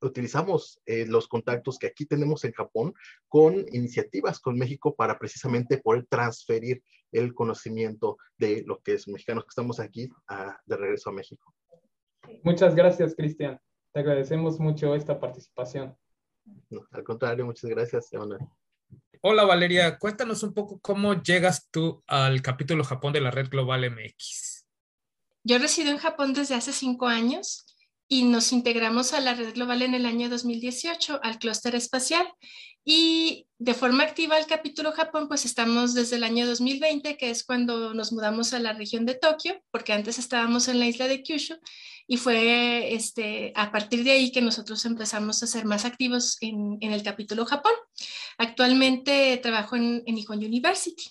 utilizamos 0.00 0.80
eh, 0.86 1.06
los 1.06 1.28
contactos 1.28 1.78
que 1.78 1.86
aquí 1.86 2.06
tenemos 2.06 2.44
en 2.44 2.52
Japón 2.52 2.94
con 3.28 3.66
iniciativas 3.72 4.40
con 4.40 4.58
México 4.58 4.94
para 4.94 5.18
precisamente 5.18 5.78
poder 5.78 6.06
transferir 6.08 6.82
el 7.12 7.34
conocimiento 7.34 8.16
de 8.38 8.62
lo 8.66 8.80
que 8.80 8.94
es 8.94 9.08
mexicanos 9.08 9.44
que 9.44 9.50
estamos 9.50 9.80
aquí 9.80 10.10
de 10.66 10.76
regreso 10.76 11.10
a 11.10 11.12
México. 11.12 11.54
Muchas 12.42 12.74
gracias, 12.74 13.14
Cristian. 13.16 13.60
Te 13.92 14.00
agradecemos 14.00 14.60
mucho 14.60 14.94
esta 14.94 15.18
participación. 15.18 15.96
al 16.92 17.04
contrario, 17.04 17.44
muchas 17.44 17.68
gracias, 17.70 18.12
Emanuel. 18.12 18.40
Hola 19.22 19.44
Valeria, 19.44 19.98
cuéntanos 19.98 20.42
un 20.42 20.54
poco 20.54 20.80
cómo 20.80 21.22
llegas 21.22 21.68
tú 21.70 22.02
al 22.06 22.40
capítulo 22.40 22.84
Japón 22.84 23.12
de 23.12 23.20
la 23.20 23.30
Red 23.30 23.50
Global 23.50 23.90
MX. 23.90 24.64
Yo 25.44 25.58
resido 25.58 25.90
en 25.90 25.98
Japón 25.98 26.32
desde 26.32 26.54
hace 26.54 26.72
cinco 26.72 27.06
años 27.06 27.66
y 28.12 28.24
nos 28.24 28.52
integramos 28.52 29.12
a 29.12 29.20
la 29.20 29.34
red 29.34 29.54
global 29.54 29.82
en 29.82 29.94
el 29.94 30.04
año 30.04 30.28
2018 30.28 31.20
al 31.22 31.38
clúster 31.38 31.76
espacial 31.76 32.26
y 32.84 33.46
de 33.58 33.72
forma 33.72 34.02
activa 34.02 34.34
al 34.34 34.46
capítulo 34.46 34.90
Japón 34.90 35.28
pues 35.28 35.44
estamos 35.44 35.94
desde 35.94 36.16
el 36.16 36.24
año 36.24 36.44
2020 36.44 37.16
que 37.16 37.30
es 37.30 37.44
cuando 37.44 37.94
nos 37.94 38.12
mudamos 38.12 38.52
a 38.52 38.58
la 38.58 38.72
región 38.72 39.06
de 39.06 39.14
Tokio 39.14 39.62
porque 39.70 39.92
antes 39.92 40.18
estábamos 40.18 40.66
en 40.66 40.80
la 40.80 40.88
isla 40.88 41.06
de 41.06 41.22
Kyushu 41.22 41.54
y 42.08 42.16
fue 42.16 42.92
este, 42.94 43.52
a 43.54 43.70
partir 43.70 44.02
de 44.02 44.10
ahí 44.10 44.32
que 44.32 44.42
nosotros 44.42 44.84
empezamos 44.86 45.44
a 45.44 45.46
ser 45.46 45.64
más 45.64 45.84
activos 45.84 46.36
en, 46.40 46.78
en 46.80 46.92
el 46.92 47.04
capítulo 47.04 47.46
Japón. 47.46 47.74
Actualmente 48.36 49.38
trabajo 49.40 49.76
en, 49.76 50.02
en 50.04 50.16
University. 50.16 51.04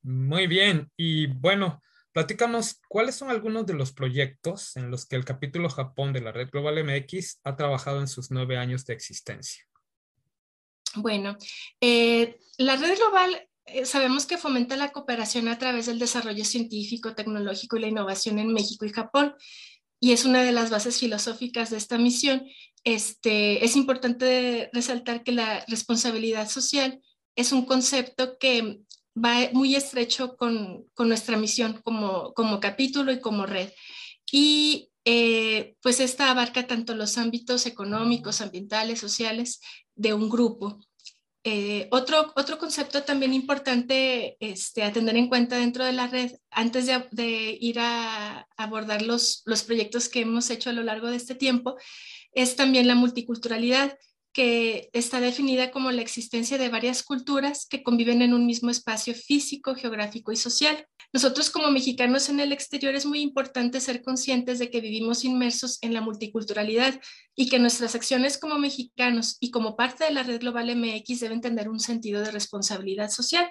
Muy 0.00 0.46
bien, 0.46 0.90
y 0.96 1.26
bueno, 1.26 1.82
Platícanos 2.18 2.80
cuáles 2.88 3.14
son 3.14 3.30
algunos 3.30 3.64
de 3.64 3.74
los 3.74 3.92
proyectos 3.92 4.76
en 4.76 4.90
los 4.90 5.06
que 5.06 5.14
el 5.14 5.24
capítulo 5.24 5.70
Japón 5.70 6.12
de 6.12 6.20
la 6.20 6.32
Red 6.32 6.50
Global 6.50 6.82
MX 6.82 7.38
ha 7.44 7.54
trabajado 7.54 8.00
en 8.00 8.08
sus 8.08 8.32
nueve 8.32 8.56
años 8.56 8.84
de 8.86 8.94
existencia. 8.94 9.64
Bueno, 10.96 11.36
eh, 11.80 12.40
la 12.56 12.74
red 12.74 12.98
global 12.98 13.48
eh, 13.66 13.84
sabemos 13.84 14.26
que 14.26 14.36
fomenta 14.36 14.74
la 14.74 14.90
cooperación 14.90 15.46
a 15.46 15.58
través 15.58 15.86
del 15.86 16.00
desarrollo 16.00 16.44
científico, 16.44 17.14
tecnológico 17.14 17.76
y 17.76 17.82
la 17.82 17.86
innovación 17.86 18.40
en 18.40 18.52
México 18.52 18.84
y 18.84 18.90
Japón. 18.90 19.36
Y 20.00 20.10
es 20.10 20.24
una 20.24 20.42
de 20.42 20.50
las 20.50 20.70
bases 20.70 20.98
filosóficas 20.98 21.70
de 21.70 21.76
esta 21.76 21.98
misión. 21.98 22.48
Este, 22.82 23.64
es 23.64 23.76
importante 23.76 24.70
resaltar 24.72 25.22
que 25.22 25.30
la 25.30 25.64
responsabilidad 25.68 26.48
social 26.48 27.00
es 27.36 27.52
un 27.52 27.64
concepto 27.64 28.38
que 28.38 28.80
va 29.16 29.50
muy 29.52 29.74
estrecho 29.74 30.36
con, 30.36 30.86
nuestra 30.98 31.36
misión 31.36 31.80
como, 31.82 32.32
como 32.34 32.60
capítulo 32.60 33.12
y 33.12 33.20
como 33.20 33.46
red. 33.46 33.70
Y 34.30 34.90
eh, 35.04 35.76
pues 35.80 36.00
esta 36.00 36.30
abarca 36.30 36.66
tanto 36.66 36.94
los 36.94 37.18
ámbitos 37.18 37.66
económicos, 37.66 38.40
ambientales, 38.40 39.00
sociales 39.00 39.60
de 39.94 40.14
un 40.14 40.28
grupo. 40.28 40.80
Eh, 41.44 41.88
otro, 41.92 42.32
otro 42.36 42.58
concepto 42.58 43.04
también 43.04 43.32
importante 43.32 44.36
este, 44.40 44.82
a 44.82 44.92
tener 44.92 45.16
en 45.16 45.28
cuenta 45.28 45.56
dentro 45.56 45.84
de 45.84 45.92
la 45.92 46.08
red, 46.08 46.32
antes 46.50 46.86
de, 46.86 47.58
ir 47.60 47.78
a, 47.78 48.46
abordar 48.56 49.02
los, 49.02 49.42
los 49.46 49.62
proyectos 49.62 50.08
que 50.08 50.20
hemos 50.20 50.50
hecho 50.50 50.68
a 50.68 50.74
lo 50.74 50.82
largo 50.82 51.08
de 51.08 51.16
este 51.16 51.34
tiempo, 51.34 51.76
es 52.32 52.56
también 52.56 52.86
la 52.86 52.94
multiculturalidad 52.96 53.96
que 54.38 54.88
está 54.92 55.18
definida 55.18 55.72
como 55.72 55.90
la 55.90 56.00
existencia 56.00 56.58
de 56.58 56.68
varias 56.68 57.02
culturas 57.02 57.66
que 57.68 57.82
conviven 57.82 58.22
en 58.22 58.32
un 58.34 58.46
mismo 58.46 58.70
espacio 58.70 59.12
físico, 59.12 59.74
geográfico 59.74 60.30
y 60.30 60.36
social. 60.36 60.86
Nosotros 61.12 61.50
como 61.50 61.72
mexicanos 61.72 62.28
en 62.28 62.38
el 62.38 62.52
exterior 62.52 62.94
es 62.94 63.04
muy 63.04 63.20
importante 63.20 63.80
ser 63.80 64.00
conscientes 64.00 64.60
de 64.60 64.70
que 64.70 64.80
vivimos 64.80 65.24
inmersos 65.24 65.78
en 65.80 65.92
la 65.92 66.02
multiculturalidad 66.02 67.00
y 67.34 67.48
que 67.48 67.58
nuestras 67.58 67.96
acciones 67.96 68.38
como 68.38 68.60
mexicanos 68.60 69.38
y 69.40 69.50
como 69.50 69.74
parte 69.74 70.04
de 70.04 70.12
la 70.12 70.22
red 70.22 70.38
global 70.38 70.72
MX 70.72 71.18
deben 71.18 71.40
tener 71.40 71.68
un 71.68 71.80
sentido 71.80 72.20
de 72.20 72.30
responsabilidad 72.30 73.10
social. 73.10 73.50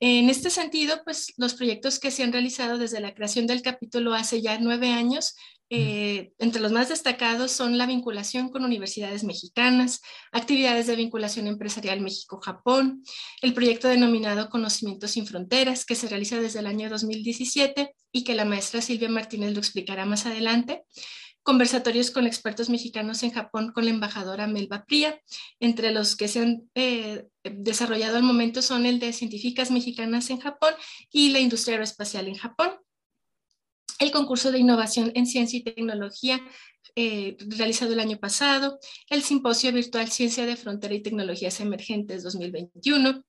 En 0.00 0.28
este 0.28 0.50
sentido, 0.50 1.02
pues 1.04 1.32
los 1.36 1.54
proyectos 1.54 2.00
que 2.00 2.10
se 2.10 2.24
han 2.24 2.32
realizado 2.32 2.78
desde 2.78 2.98
la 2.98 3.14
creación 3.14 3.46
del 3.46 3.62
capítulo 3.62 4.12
hace 4.14 4.42
ya 4.42 4.58
nueve 4.58 4.90
años 4.90 5.36
eh, 5.72 6.32
entre 6.38 6.60
los 6.60 6.72
más 6.72 6.88
destacados 6.88 7.52
son 7.52 7.78
la 7.78 7.86
vinculación 7.86 8.48
con 8.48 8.64
universidades 8.64 9.22
mexicanas, 9.22 10.00
actividades 10.32 10.88
de 10.88 10.96
vinculación 10.96 11.46
empresarial 11.46 12.00
México-Japón, 12.00 13.04
el 13.40 13.54
proyecto 13.54 13.86
denominado 13.86 14.50
Conocimiento 14.50 15.06
sin 15.06 15.26
Fronteras, 15.26 15.84
que 15.84 15.94
se 15.94 16.08
realiza 16.08 16.40
desde 16.40 16.58
el 16.58 16.66
año 16.66 16.90
2017 16.90 17.94
y 18.10 18.24
que 18.24 18.34
la 18.34 18.44
maestra 18.44 18.82
Silvia 18.82 19.08
Martínez 19.08 19.52
lo 19.52 19.60
explicará 19.60 20.04
más 20.04 20.26
adelante, 20.26 20.82
conversatorios 21.44 22.10
con 22.10 22.26
expertos 22.26 22.68
mexicanos 22.68 23.22
en 23.22 23.30
Japón 23.30 23.70
con 23.72 23.84
la 23.84 23.92
embajadora 23.92 24.48
Melba 24.48 24.84
Pría, 24.84 25.20
entre 25.60 25.92
los 25.92 26.16
que 26.16 26.26
se 26.26 26.40
han 26.40 26.68
eh, 26.74 27.28
desarrollado 27.44 28.16
al 28.16 28.24
momento 28.24 28.60
son 28.60 28.86
el 28.86 28.98
de 28.98 29.12
científicas 29.12 29.70
mexicanas 29.70 30.30
en 30.30 30.40
Japón 30.40 30.74
y 31.12 31.30
la 31.30 31.38
industria 31.38 31.74
aeroespacial 31.74 32.26
en 32.26 32.34
Japón 32.34 32.72
el 34.00 34.10
concurso 34.10 34.50
de 34.50 34.58
innovación 34.58 35.12
en 35.14 35.26
ciencia 35.26 35.58
y 35.58 35.62
tecnología 35.62 36.40
eh, 36.96 37.36
realizado 37.38 37.92
el 37.92 38.00
año 38.00 38.18
pasado, 38.18 38.80
el 39.08 39.22
simposio 39.22 39.72
virtual 39.72 40.08
Ciencia 40.08 40.46
de 40.46 40.56
Frontera 40.56 40.94
y 40.94 41.02
Tecnologías 41.02 41.60
Emergentes 41.60 42.24
2021. 42.24 43.22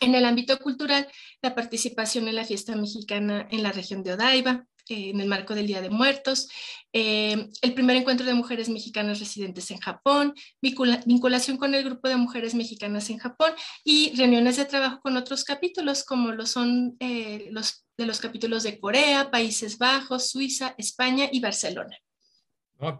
En 0.00 0.14
el 0.14 0.24
ámbito 0.24 0.58
cultural, 0.58 1.08
la 1.42 1.54
participación 1.54 2.28
en 2.28 2.36
la 2.36 2.44
fiesta 2.44 2.76
mexicana 2.76 3.46
en 3.50 3.62
la 3.62 3.72
región 3.72 4.02
de 4.02 4.12
Odaiba, 4.12 4.66
eh, 4.88 5.10
en 5.10 5.20
el 5.20 5.28
marco 5.28 5.54
del 5.54 5.66
Día 5.66 5.80
de 5.80 5.90
Muertos, 5.90 6.48
eh, 6.92 7.48
el 7.62 7.74
primer 7.74 7.96
encuentro 7.96 8.26
de 8.26 8.34
mujeres 8.34 8.68
mexicanas 8.68 9.20
residentes 9.20 9.70
en 9.70 9.78
Japón, 9.78 10.34
vinculación 10.60 11.58
con 11.58 11.74
el 11.74 11.84
grupo 11.84 12.08
de 12.08 12.16
mujeres 12.16 12.54
mexicanas 12.54 13.10
en 13.10 13.18
Japón 13.18 13.52
y 13.84 14.14
reuniones 14.16 14.56
de 14.56 14.64
trabajo 14.64 15.00
con 15.00 15.16
otros 15.16 15.44
capítulos 15.44 16.04
como 16.04 16.32
lo 16.32 16.46
son 16.46 16.96
eh, 17.00 17.48
los 17.50 17.84
de 17.96 18.06
los 18.06 18.20
capítulos 18.20 18.62
de 18.62 18.78
Corea, 18.78 19.30
Países 19.30 19.76
Bajos, 19.76 20.30
Suiza, 20.30 20.74
España 20.78 21.28
y 21.30 21.40
Barcelona. 21.40 21.96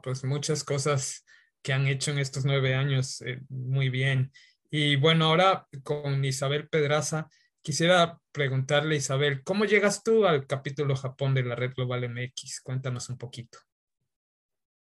pues 0.02 0.25
muchas 0.25 0.64
cosas 0.64 1.25
que 1.62 1.73
han 1.73 1.87
hecho 1.87 2.11
en 2.11 2.18
estos 2.18 2.45
nueve 2.45 2.75
años 2.75 3.23
muy 3.49 3.90
bien. 3.90 4.33
Y 4.71 4.97
bueno, 4.97 5.26
ahora 5.26 5.66
con 5.83 6.25
Isabel 6.25 6.68
Pedraza, 6.68 7.28
Quisiera 7.68 8.18
preguntarle, 8.32 8.96
Isabel, 8.96 9.44
¿cómo 9.44 9.66
llegas 9.66 10.02
tú 10.02 10.25
al 10.25 10.46
capítulo 10.46 10.96
Japón 10.96 11.34
de 11.34 11.42
la 11.42 11.54
Red 11.54 11.75
Global 11.75 12.08
MX? 12.08 12.62
Cuéntanos 12.62 13.10
un 13.10 13.18
poquito. 13.18 13.58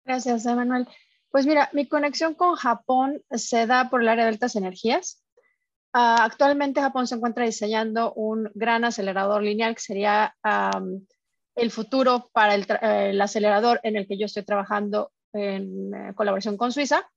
Gracias, 0.03 0.47
Emanuel. 0.47 0.87
Pues 1.29 1.45
mira, 1.45 1.69
mi 1.73 1.87
conexión 1.87 2.33
con 2.33 2.55
Japón 2.55 3.21
se 3.29 3.67
da 3.67 3.91
por 3.91 4.01
el 4.01 4.09
área 4.09 4.23
de 4.23 4.31
altas 4.31 4.55
energías. 4.55 5.23
Ah, 5.93 6.23
actualmente 6.23 6.81
Japón 6.81 7.05
se 7.05 7.13
encuentra 7.13 7.45
diseñando 7.45 8.13
un 8.13 8.49
gran 8.55 8.83
acelerador 8.83 9.43
lineal 9.43 9.75
que 9.75 9.81
sería 9.81 10.35
el 11.53 11.69
futuro 11.69 12.31
para 12.33 12.55
el, 12.55 13.21
acelerador 13.21 13.79
en 13.83 13.95
el 13.95 14.07
que 14.07 14.17
yo 14.17 14.25
estoy 14.25 14.41
trabajando 14.41 15.11
en 15.33 15.93
eh, 15.93 16.15
colaboración 16.15 16.57
con 16.57 16.71
Suiza. 16.71 17.07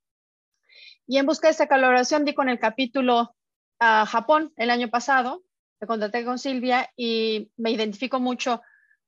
Y 1.06 1.16
en 1.16 1.24
busca 1.24 1.48
de 1.48 1.52
esta 1.52 1.68
colaboración 1.68 2.26
di 2.26 2.34
con 2.34 2.50
el 2.50 2.58
capítulo 2.58 3.34
a 3.80 4.04
Japón 4.04 4.52
el 4.56 4.68
año 4.68 4.90
pasado, 4.90 5.42
me 5.84 5.86
contacté 5.86 6.24
con 6.24 6.38
Silvia 6.38 6.90
y 6.96 7.50
me 7.58 7.70
identifico 7.70 8.18
mucho 8.18 8.62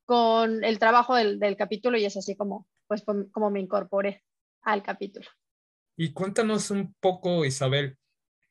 con 0.04 0.62
el 0.62 0.78
trabajo 0.78 1.14
del, 1.14 1.56
capítulo 1.56 1.96
y 1.96 2.04
es 2.04 2.18
así 2.18 2.36
como, 2.36 2.68
pues, 2.86 3.02
como 3.32 3.50
me 3.50 3.60
incorporé 3.60 4.22
al 4.60 4.82
capítulo. 4.82 5.26
Y 5.96 6.12
cuéntanos 6.12 6.70
un 6.70 6.94
poco, 7.00 7.46
Isabel, 7.46 7.96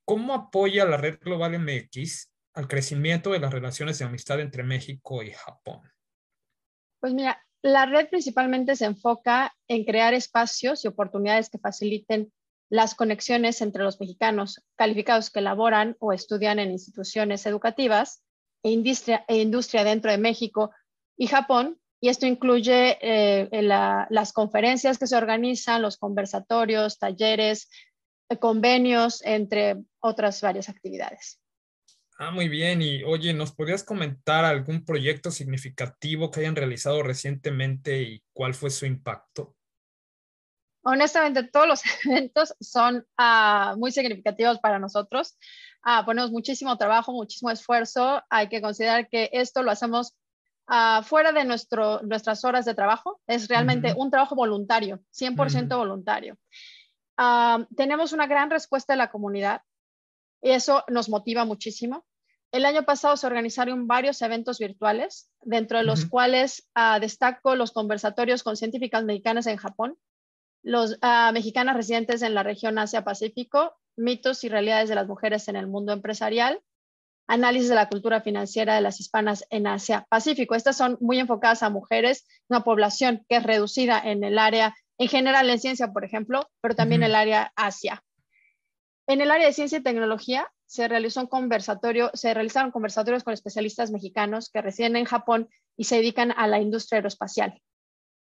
¿cómo 0.05 0.33
apoya 0.33 0.85
la 0.85 0.97
Red 0.97 1.19
Global 1.19 1.59
MX 1.59 2.31
al 2.55 2.67
crecimiento 2.67 3.31
de 3.31 3.39
las 3.39 3.53
relaciones 3.53 3.99
de 3.99 4.05
amistad 4.05 4.39
entre 4.39 4.63
México 4.63 5.21
y 5.21 5.29
Japón? 5.29 5.81
Pues 6.99 7.13
mira, 7.13 7.45
la 7.61 7.85
red 7.85 8.09
principalmente 8.09 8.75
se 8.75 8.85
enfoca 8.85 9.55
en 9.67 9.85
crear 9.85 10.15
espacios 10.15 10.83
y 10.83 10.87
oportunidades 10.87 11.51
que 11.51 11.59
faciliten 11.59 12.33
las 12.69 12.95
conexiones 12.95 13.61
entre 13.61 13.83
los 13.83 13.99
mexicanos 13.99 14.63
calificados 14.75 15.29
que 15.29 15.41
laboran 15.41 15.95
o 15.99 16.13
estudian 16.13 16.59
en 16.59 16.71
instituciones 16.71 17.45
educativas 17.45 18.23
e 18.63 18.71
industria, 18.71 19.23
e 19.27 19.41
industria 19.41 19.83
dentro 19.83 20.11
de 20.11 20.17
México 20.17 20.71
y 21.17 21.27
Japón. 21.27 21.79
Y 22.01 22.09
esto 22.09 22.25
incluye 22.25 22.97
eh, 23.01 23.49
las 23.61 24.33
conferencias 24.33 24.97
que 24.97 25.07
se 25.07 25.15
organizan, 25.15 25.81
los 25.81 25.97
conversatorios, 25.97 26.99
talleres, 26.99 27.69
eh, 28.29 28.37
convenios, 28.37 29.23
entre 29.23 29.77
otras 29.99 30.41
varias 30.41 30.69
actividades. 30.69 31.39
Ah, 32.17 32.31
muy 32.31 32.47
bien. 32.47 32.81
Y 32.81 33.03
oye, 33.03 33.33
¿nos 33.33 33.53
podrías 33.53 33.83
comentar 33.83 34.45
algún 34.45 34.85
proyecto 34.85 35.31
significativo 35.31 36.31
que 36.31 36.41
hayan 36.41 36.55
realizado 36.55 37.03
recientemente 37.03 38.01
y 38.01 38.23
cuál 38.33 38.53
fue 38.53 38.69
su 38.69 38.85
impacto? 38.85 39.55
Honestamente 40.85 41.43
todos 41.43 41.67
los 41.67 41.81
eventos 42.05 42.55
son 42.59 43.05
ah, 43.17 43.75
muy 43.77 43.91
significativos 43.91 44.59
para 44.59 44.79
nosotros. 44.79 45.37
Ah, 45.83 46.03
ponemos 46.05 46.31
muchísimo 46.31 46.77
trabajo, 46.77 47.11
muchísimo 47.11 47.51
esfuerzo. 47.51 48.23
Hay 48.29 48.47
que 48.47 48.61
considerar 48.61 49.09
que 49.09 49.29
esto 49.33 49.63
lo 49.63 49.71
hacemos 49.71 50.15
ah, 50.67 51.01
fuera 51.03 51.31
de 51.31 51.43
nuestro, 51.43 52.01
nuestras 52.03 52.45
horas 52.45 52.65
de 52.65 52.75
trabajo. 52.75 53.19
Es 53.27 53.47
realmente 53.47 53.93
un 53.97 54.09
trabajo 54.09 54.35
voluntario, 54.35 55.01
100% 55.11 55.75
voluntario. 55.75 56.37
tenemos 57.75 58.13
una 58.13 58.27
gran 58.27 58.49
respuesta 58.49 58.93
de 58.93 58.97
la 58.97 59.09
comunidad 59.09 59.61
y 60.41 60.51
eso 60.51 60.83
nos 60.87 61.09
motiva 61.09 61.45
muchísimo. 61.45 62.05
El 62.51 62.65
año 62.65 62.83
pasado 62.83 63.17
se 63.17 63.27
organizaron 63.27 63.87
varios 63.87 64.21
eventos 64.21 64.59
virtuales, 64.59 65.29
dentro 65.41 65.79
de 65.79 65.83
los 65.83 66.05
cuales 66.05 66.69
destaco 67.01 67.55
los 67.55 67.71
conversatorios 67.71 68.43
con 68.43 68.55
científicas 68.55 69.03
mexicanas 69.03 69.47
en 69.47 69.57
Japón, 69.57 69.97
los 70.65 70.97
ah, 71.03 71.29
mexicanas 71.31 71.75
residentes 71.75 72.23
en 72.23 72.33
la 72.33 72.41
región 72.41 72.79
Asia-Pacífico, 72.79 73.77
mitos 73.95 74.43
y 74.43 74.49
realidades 74.49 74.89
de 74.89 74.95
las 74.95 75.07
mujeres 75.07 75.47
en 75.47 75.55
el 75.55 75.67
mundo 75.67 75.93
empresarial, 75.93 76.59
análisis 77.27 77.69
de 77.69 77.75
la 77.75 77.87
cultura 77.87 78.21
financiera 78.21 78.73
de 78.73 78.81
las 78.81 78.99
hispanas 78.99 79.45
en 79.51 79.67
Asia-Pacífico. 79.67 80.55
Estas 80.55 80.75
son 80.75 80.97
muy 80.99 81.19
enfocadas 81.19 81.61
a 81.61 81.69
mujeres, 81.69 82.25
una 82.49 82.63
población 82.63 83.23
que 83.29 83.37
es 83.37 83.43
reducida 83.43 83.99
en 83.99 84.23
el 84.23 84.39
área, 84.39 84.75
en 84.97 85.07
general 85.07 85.47
en 85.51 85.59
ciencia, 85.59 85.93
por 85.93 86.03
ejemplo, 86.03 86.49
pero 86.61 86.73
también 86.73 87.03
en 87.03 87.09
el 87.09 87.15
área 87.15 87.53
Asia. 87.55 88.03
En 89.05 89.21
el 89.21 89.29
área 89.29 89.45
de 89.45 89.53
ciencia 89.53 89.77
y 89.77 89.83
tecnología 89.83 90.51
se 90.65 90.87
realizó 90.87 91.21
un 91.21 91.27
conversatorio, 91.27 92.09
se 92.15 92.33
realizaron 92.33 92.71
conversatorios 92.71 93.23
con 93.23 93.35
especialistas 93.35 93.91
mexicanos 93.91 94.49
que 94.49 94.63
residen 94.63 94.95
en 94.95 95.05
Japón 95.05 95.47
y 95.77 95.83
se 95.83 95.97
dedican 95.97 96.31
a 96.35 96.47
la 96.47 96.59
industria 96.59 96.97
aeroespacial 96.97 97.61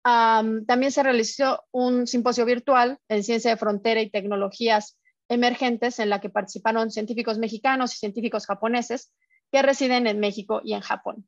también 0.04 0.92
se 0.92 1.04
realizó 1.04 1.64
un 1.72 2.08
simposio 2.08 2.46
virtual 2.46 3.00
en 3.10 3.24
ciencia 3.24 3.52
de 3.52 3.58
frontera 3.58 4.02
y 4.02 4.10
tecnologías 4.10 4.98
emergentes 5.28 6.00
en 6.00 6.10
la 6.10 6.20
que 6.20 6.30
participaron 6.30 6.90
científicos 6.90 7.38
mexicanos 7.38 7.94
y 7.94 7.98
científicos 7.98 8.46
japoneses 8.46 9.14
que 9.52 9.62
residen 9.62 10.08
en 10.08 10.20
México 10.20 10.62
y 10.64 10.74
en 10.74 10.82
Japón. 10.82 11.28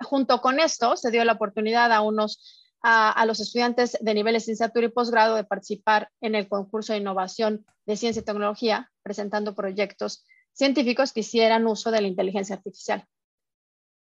Junto 0.00 0.40
con 0.40 0.60
esto, 0.60 0.96
se 0.96 1.10
dio 1.10 1.24
la 1.24 1.34
oportunidad 1.34 1.92
a 1.92 2.00
unos 2.00 2.62
a, 2.82 3.24
los 3.26 3.38
estudiantes 3.40 3.96
de 4.00 4.14
nivel 4.14 4.32
de 4.32 4.40
licenciatura 4.40 4.86
y 4.86 4.90
posgrado 4.90 5.36
de 5.36 5.44
participar 5.44 6.10
en 6.20 6.34
el 6.34 6.48
concurso 6.48 6.92
de 6.92 6.98
innovación 6.98 7.64
de 7.86 7.96
ciencia 7.96 8.20
y 8.20 8.24
tecnología, 8.24 8.90
presentando 9.02 9.54
proyectos 9.54 10.24
científicos 10.52 11.12
que 11.12 11.20
hicieran 11.20 11.66
uso 11.66 11.90
de 11.90 12.00
la 12.00 12.08
inteligencia 12.08 12.56
artificial. 12.56 13.06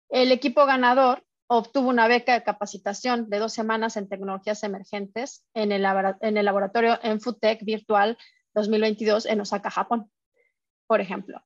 El 0.08 0.32
equipo 0.32 0.64
ganador 0.64 1.24
obtuvo 1.52 1.88
una 1.88 2.06
beca 2.06 2.34
de 2.34 2.44
capacitación 2.44 3.28
de 3.28 3.40
dos 3.40 3.52
semanas 3.52 3.96
en 3.96 4.08
tecnologías 4.08 4.62
emergentes 4.62 5.44
en 5.52 5.72
el, 5.72 5.84
en 6.20 6.36
el 6.36 6.44
laboratorio 6.44 6.96
Enfutec 7.02 7.64
Virtual 7.64 8.16
2022 8.54 9.26
en 9.26 9.40
Osaka, 9.40 9.68
Japón, 9.68 10.08
por 10.86 11.00
ejemplo. 11.00 11.42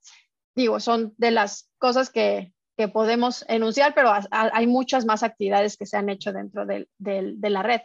Digo, 0.54 0.78
son 0.78 1.14
de 1.16 1.30
las 1.30 1.70
cosas 1.78 2.10
que, 2.10 2.52
que 2.76 2.88
podemos 2.88 3.46
enunciar, 3.48 3.94
pero 3.94 4.12
hay 4.30 4.66
muchas 4.66 5.06
más 5.06 5.22
actividades 5.22 5.78
que 5.78 5.86
se 5.86 5.96
han 5.96 6.10
hecho 6.10 6.34
dentro 6.34 6.66
de, 6.66 6.86
de 6.98 7.50
la 7.50 7.62
red. 7.62 7.80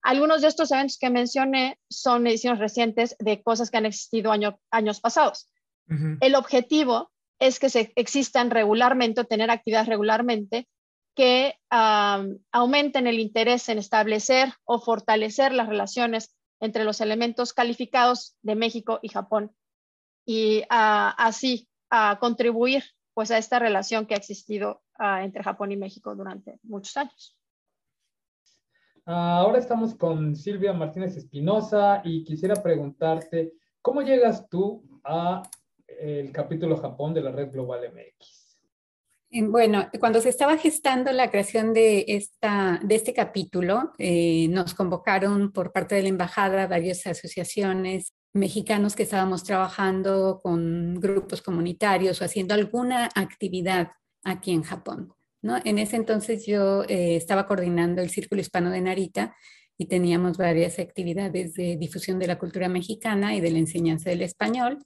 Algunos 0.00 0.40
de 0.40 0.48
estos 0.48 0.72
eventos 0.72 0.96
que 0.96 1.10
mencioné 1.10 1.78
son 1.90 2.26
ediciones 2.26 2.58
recientes 2.58 3.16
de 3.18 3.42
cosas 3.42 3.70
que 3.70 3.76
han 3.76 3.86
existido 3.86 4.32
años 4.32 5.00
pasados. 5.00 5.52
El 6.22 6.36
objetivo 6.36 7.12
es 7.38 7.58
que 7.58 7.68
se 7.68 7.92
existan 7.96 8.50
regularmente 8.50 9.20
o 9.20 9.24
tener 9.24 9.50
actividades 9.50 9.88
regularmente 9.88 10.68
que 11.14 11.54
aumenten 11.70 13.06
el 13.06 13.20
interés 13.20 13.68
en 13.68 13.78
establecer 13.78 14.52
o 14.64 14.80
fortalecer 14.80 15.52
las 15.52 15.68
relaciones 15.68 16.36
entre 16.60 16.84
los 16.84 17.00
elementos 17.00 17.52
calificados 17.52 18.36
de 18.42 18.54
México 18.54 18.98
y 19.02 19.08
Japón 19.08 19.54
y 20.26 20.62
así 20.68 21.68
a 21.90 22.18
contribuir 22.18 22.84
pues 23.12 23.30
a 23.30 23.38
esta 23.38 23.58
relación 23.58 24.06
que 24.06 24.14
ha 24.14 24.18
existido 24.18 24.82
entre 24.98 25.42
Japón 25.42 25.70
y 25.72 25.76
México 25.76 26.14
durante 26.16 26.58
muchos 26.62 26.96
años. 26.96 27.38
Ahora 29.06 29.58
estamos 29.58 29.94
con 29.94 30.34
Silvia 30.34 30.72
Martínez 30.72 31.16
Espinosa 31.16 32.00
y 32.04 32.24
quisiera 32.24 32.54
preguntarte, 32.62 33.52
¿cómo 33.82 34.00
llegas 34.00 34.48
tú 34.48 35.00
a 35.04 35.42
el 35.86 36.32
capítulo 36.32 36.76
Japón 36.78 37.12
de 37.12 37.20
la 37.20 37.30
Red 37.30 37.52
Global 37.52 37.92
MX? 37.92 38.43
Bueno, 39.42 39.88
cuando 39.98 40.20
se 40.20 40.28
estaba 40.28 40.56
gestando 40.58 41.10
la 41.10 41.28
creación 41.28 41.72
de, 41.74 42.04
esta, 42.06 42.80
de 42.84 42.94
este 42.94 43.12
capítulo, 43.12 43.92
eh, 43.98 44.46
nos 44.48 44.74
convocaron 44.74 45.50
por 45.50 45.72
parte 45.72 45.96
de 45.96 46.02
la 46.02 46.08
embajada 46.08 46.68
varias 46.68 47.04
asociaciones 47.08 48.12
mexicanos 48.32 48.94
que 48.94 49.02
estábamos 49.02 49.42
trabajando 49.42 50.38
con 50.40 51.00
grupos 51.00 51.42
comunitarios 51.42 52.20
o 52.20 52.24
haciendo 52.24 52.54
alguna 52.54 53.08
actividad 53.16 53.90
aquí 54.22 54.52
en 54.52 54.62
Japón. 54.62 55.12
En 55.64 55.78
ese 55.78 55.96
entonces 55.96 56.46
yo 56.46 56.84
eh, 56.84 57.16
estaba 57.16 57.48
coordinando 57.48 58.02
el 58.02 58.10
Círculo 58.10 58.40
Hispano 58.40 58.70
de 58.70 58.82
Narita 58.82 59.34
y 59.76 59.86
teníamos 59.86 60.38
varias 60.38 60.78
actividades 60.78 61.54
de 61.54 61.76
difusión 61.76 62.20
de 62.20 62.28
la 62.28 62.38
cultura 62.38 62.68
mexicana 62.68 63.34
y 63.34 63.40
de 63.40 63.50
la 63.50 63.58
enseñanza 63.58 64.10
del 64.10 64.22
español. 64.22 64.78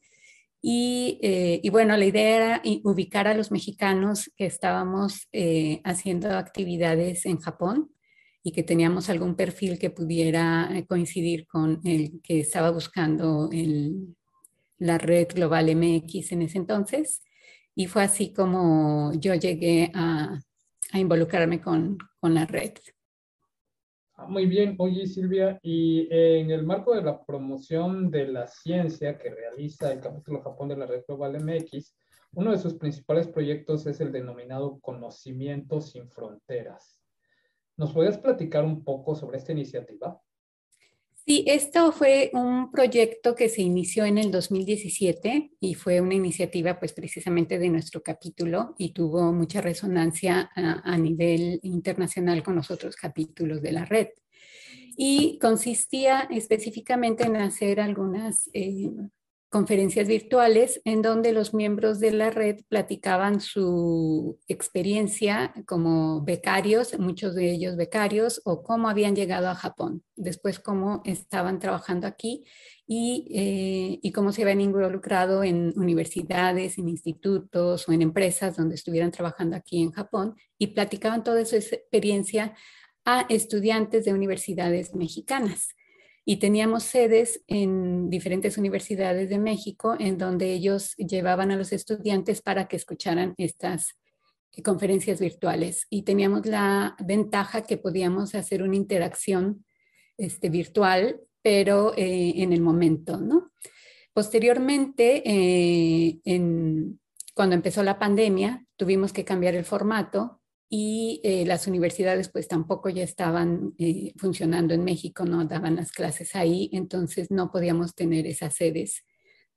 Eh, 0.62 1.60
y, 1.62 1.70
bueno, 1.70 1.96
la 1.96 2.04
idea 2.04 2.36
era 2.36 2.62
ubicar 2.84 3.28
a 3.28 3.34
los 3.34 3.50
mexicanos 3.50 4.30
que 4.36 4.46
estábamos 4.46 5.28
eh, 5.32 5.80
haciendo 5.84 6.36
actividades 6.36 7.26
en 7.26 7.38
Japón 7.38 7.90
y 8.42 8.52
que 8.52 8.62
teníamos 8.62 9.08
algún 9.08 9.36
perfil 9.36 9.78
que 9.78 9.90
pudiera 9.90 10.68
eh, 10.72 10.86
coincidir 10.86 11.46
con 11.46 11.80
el 11.84 12.20
que 12.22 12.40
estaba 12.40 12.70
buscando 12.70 13.50
la 14.78 14.98
red 14.98 15.28
global 15.34 15.74
MX 15.74 16.32
en 16.32 16.42
ese 16.42 16.58
entonces. 16.58 17.22
Y 17.74 17.86
fue 17.86 18.02
así 18.02 18.32
como 18.32 19.12
yo 19.14 19.34
llegué 19.34 19.90
a, 19.94 20.40
involucrarme 20.94 21.60
con 21.60 21.98
la 22.22 22.46
red. 22.46 22.72
Ah, 24.20 24.26
muy 24.26 24.46
bien, 24.46 24.74
oye 24.78 25.06
Silvia, 25.06 25.60
y 25.62 26.08
en 26.10 26.50
el 26.50 26.64
marco 26.66 26.92
de 26.92 27.02
la 27.02 27.24
promoción 27.24 28.10
de 28.10 28.26
la 28.26 28.48
ciencia 28.48 29.16
que 29.16 29.30
realiza 29.30 29.92
el 29.92 30.00
capítulo 30.00 30.42
Japón 30.42 30.68
de 30.70 30.76
la 30.76 30.86
Red 30.86 31.04
Global 31.06 31.36
MX, 31.36 31.96
uno 32.32 32.50
de 32.50 32.58
sus 32.58 32.74
principales 32.74 33.28
proyectos 33.28 33.86
es 33.86 34.00
el 34.00 34.10
denominado 34.10 34.80
Conocimiento 34.80 35.80
sin 35.80 36.10
Fronteras. 36.10 37.00
¿Nos 37.76 37.92
podrías 37.92 38.18
platicar 38.18 38.64
un 38.64 38.82
poco 38.82 39.14
sobre 39.14 39.38
esta 39.38 39.52
iniciativa? 39.52 40.20
Sí, 41.28 41.44
esto 41.46 41.92
fue 41.92 42.30
un 42.32 42.70
proyecto 42.70 43.34
que 43.34 43.50
se 43.50 43.60
inició 43.60 44.06
en 44.06 44.16
el 44.16 44.30
2017 44.30 45.50
y 45.60 45.74
fue 45.74 46.00
una 46.00 46.14
iniciativa 46.14 46.78
pues 46.78 46.94
precisamente 46.94 47.58
de 47.58 47.68
nuestro 47.68 48.02
capítulo 48.02 48.74
y 48.78 48.94
tuvo 48.94 49.30
mucha 49.34 49.60
resonancia 49.60 50.50
a, 50.54 50.96
nivel 50.96 51.60
internacional 51.64 52.42
con 52.42 52.56
los 52.56 52.70
otros 52.70 52.96
capítulos 52.96 53.60
de 53.60 53.72
la 53.72 53.84
red. 53.84 54.08
Y 54.96 55.38
consistía 55.38 56.26
específicamente 56.30 57.24
en 57.24 57.36
hacer 57.36 57.78
algunas 57.78 58.48
eh, 58.54 58.90
conferencias 59.50 60.06
virtuales 60.06 60.80
en 60.84 61.00
donde 61.00 61.32
los 61.32 61.54
miembros 61.54 62.00
de 62.00 62.10
la 62.12 62.30
red 62.30 62.60
platicaban 62.68 63.40
su 63.40 64.38
experiencia 64.46 65.54
como 65.66 66.22
becarios, 66.22 66.98
muchos 66.98 67.34
de 67.34 67.50
ellos 67.52 67.76
becarios, 67.76 68.42
o 68.44 68.62
cómo 68.62 68.90
habían 68.90 69.16
llegado 69.16 69.48
a 69.48 69.54
Japón, 69.54 70.02
después 70.16 70.58
cómo 70.58 71.00
estaban 71.06 71.60
trabajando 71.60 72.06
aquí 72.06 72.44
y, 72.86 74.00
eh, 74.02 74.12
cómo 74.12 74.32
se 74.32 74.42
habían 74.42 74.60
involucrado 74.60 75.42
en 75.42 75.72
universidades, 75.76 76.76
en 76.76 76.88
institutos 76.88 77.88
o 77.88 77.92
en 77.92 78.02
empresas 78.02 78.56
donde 78.56 78.74
estuvieran 78.74 79.12
trabajando 79.12 79.56
aquí 79.56 79.82
en 79.82 79.92
Japón 79.92 80.34
y 80.58 80.68
platicaban 80.68 81.24
toda 81.24 81.44
su 81.46 81.56
experiencia 81.56 82.54
a 83.04 83.22
estudiantes 83.30 84.04
de 84.04 84.12
universidades 84.12 84.94
mexicanas 84.94 85.68
y 86.30 86.36
teníamos 86.36 86.82
sedes 86.82 87.42
en 87.46 88.10
diferentes 88.10 88.58
universidades 88.58 89.30
de 89.30 89.38
México 89.38 89.96
en 89.98 90.18
donde 90.18 90.52
ellos 90.52 90.94
llevaban 90.96 91.50
a 91.50 91.56
los 91.56 91.72
estudiantes 91.72 92.42
para 92.42 92.68
que 92.68 92.76
escucharan 92.76 93.32
estas 93.38 93.96
eh, 94.52 94.62
conferencias 94.62 95.20
virtuales 95.20 95.86
y 95.88 96.02
teníamos 96.02 96.44
la 96.44 96.94
ventaja 97.02 97.62
que 97.62 97.78
podíamos 97.78 98.34
hacer 98.34 98.62
una 98.62 98.76
interacción 98.76 99.64
este, 100.18 100.50
virtual, 100.50 101.18
pero 101.40 101.94
eh, 101.96 102.34
en 102.36 102.52
el 102.52 102.60
momento, 102.60 103.16
¿no? 103.16 103.52
Posteriormente, 104.12 105.22
eh, 105.24 106.20
cuando 107.34 107.54
empezó 107.54 107.82
la 107.82 107.98
pandemia, 107.98 108.66
tuvimos 108.76 109.14
que 109.14 109.24
cambiar 109.24 109.54
el 109.54 109.64
formato 109.64 110.37
y 110.70 111.20
eh, 111.24 111.46
las 111.46 111.66
universidades 111.66 112.28
pues 112.28 112.46
tampoco 112.46 112.90
ya 112.90 113.02
estaban 113.02 113.74
eh, 113.78 114.12
funcionando 114.16 114.74
en 114.74 114.84
México, 114.84 115.24
no 115.24 115.44
daban 115.46 115.76
las 115.76 115.92
clases 115.92 116.36
ahí, 116.36 116.68
entonces 116.72 117.30
no 117.30 117.50
podíamos 117.50 117.94
tener 117.94 118.26
esas 118.26 118.54
sedes 118.54 119.04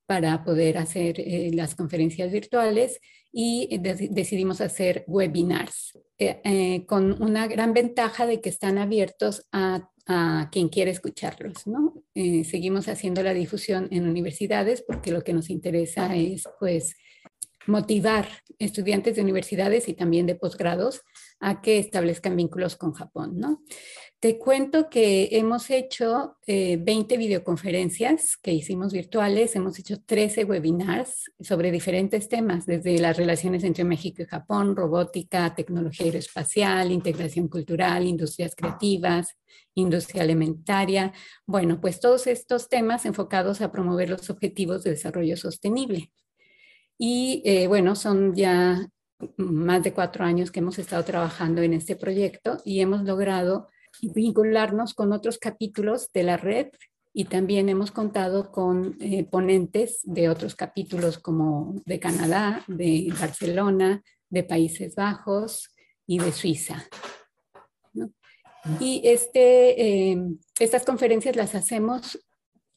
para 0.05 0.43
poder 0.43 0.77
hacer 0.77 1.19
eh, 1.19 1.51
las 1.53 1.75
conferencias 1.75 2.31
virtuales 2.31 2.99
y 3.33 3.77
decidimos 3.77 4.59
hacer 4.59 5.05
webinars 5.07 5.97
con 6.85 7.23
una 7.23 7.47
gran 7.47 7.73
ventaja 7.73 8.27
de 8.27 8.41
que 8.41 8.49
están 8.49 8.77
abiertos 8.77 9.47
a, 9.53 9.89
a 10.05 10.49
quien 10.51 10.67
quiere 10.67 10.91
escucharlos, 10.91 11.65
¿no? 11.65 12.03
seguimos 12.13 12.89
haciendo 12.89 13.23
la 13.23 13.33
difusión 13.33 13.87
en 13.89 14.05
universidades 14.05 14.83
porque 14.85 15.13
lo 15.13 15.23
que 15.23 15.31
nos 15.31 15.49
interesa 15.49 16.13
es 16.13 16.43
pues 16.59 16.93
motivar 17.67 18.27
estudiantes 18.59 19.15
de 19.15 19.21
universidades 19.21 19.87
y 19.87 19.93
también 19.93 20.25
de 20.25 20.35
posgrados 20.35 21.01
a 21.39 21.61
que 21.61 21.79
establezcan 21.79 22.35
vínculos 22.35 22.75
con 22.75 22.93
Japón, 22.93 23.39
¿no? 23.39 23.63
Te 24.21 24.37
cuento 24.37 24.87
que 24.87 25.29
hemos 25.31 25.71
hecho 25.71 26.37
20 26.45 26.85
eh, 26.85 27.17
videoconferencias 27.17 28.37
que 28.37 28.53
hicimos 28.53 28.93
virtuales, 28.93 29.55
hemos 29.55 29.79
hecho 29.79 29.99
13 29.99 30.43
webinars 30.43 31.31
sobre 31.39 31.71
diferentes 31.71 32.29
temas, 32.29 32.67
desde 32.67 32.99
las 32.99 33.17
relaciones 33.17 33.63
entre 33.63 33.83
México 33.83 34.21
y 34.21 34.27
Japón, 34.27 34.75
robótica, 34.75 35.55
tecnología 35.55 36.05
aeroespacial, 36.05 36.91
integración 36.91 37.47
cultural, 37.47 38.05
industrias 38.05 38.53
creativas, 38.55 39.37
industria 39.73 40.21
alimentaria. 40.21 41.13
Bueno, 41.47 41.81
pues 41.81 41.99
todos 41.99 42.27
estos 42.27 42.69
temas 42.69 43.07
enfocados 43.07 43.59
a 43.61 43.71
promover 43.71 44.11
los 44.11 44.29
objetivos 44.29 44.83
de 44.83 44.91
desarrollo 44.91 45.35
sostenible. 45.35 46.11
Y 47.03 47.41
eh, 47.45 47.65
bueno, 47.65 47.95
son 47.95 48.35
ya 48.35 48.87
más 49.35 49.81
de 49.81 49.91
cuatro 49.91 50.23
años 50.23 50.51
que 50.51 50.59
hemos 50.59 50.77
estado 50.77 51.03
trabajando 51.03 51.63
en 51.63 51.73
este 51.73 51.95
proyecto 51.95 52.61
y 52.63 52.79
hemos 52.79 53.01
logrado 53.05 53.69
vincularnos 54.03 54.93
con 54.93 55.11
otros 55.11 55.39
capítulos 55.39 56.11
de 56.13 56.21
la 56.21 56.37
red 56.37 56.67
y 57.11 57.25
también 57.25 57.69
hemos 57.69 57.89
contado 57.89 58.51
con 58.51 58.97
eh, 58.99 59.23
ponentes 59.23 60.01
de 60.03 60.29
otros 60.29 60.53
capítulos 60.53 61.17
como 61.17 61.81
de 61.87 61.99
Canadá, 61.99 62.63
de 62.67 63.11
Barcelona, 63.19 64.03
de 64.29 64.43
Países 64.43 64.93
Bajos 64.93 65.73
y 66.05 66.19
de 66.19 66.31
Suiza. 66.31 66.87
Y 68.79 69.01
este, 69.05 70.11
eh, 70.11 70.23
estas 70.59 70.85
conferencias 70.85 71.35
las 71.35 71.55
hacemos 71.55 72.19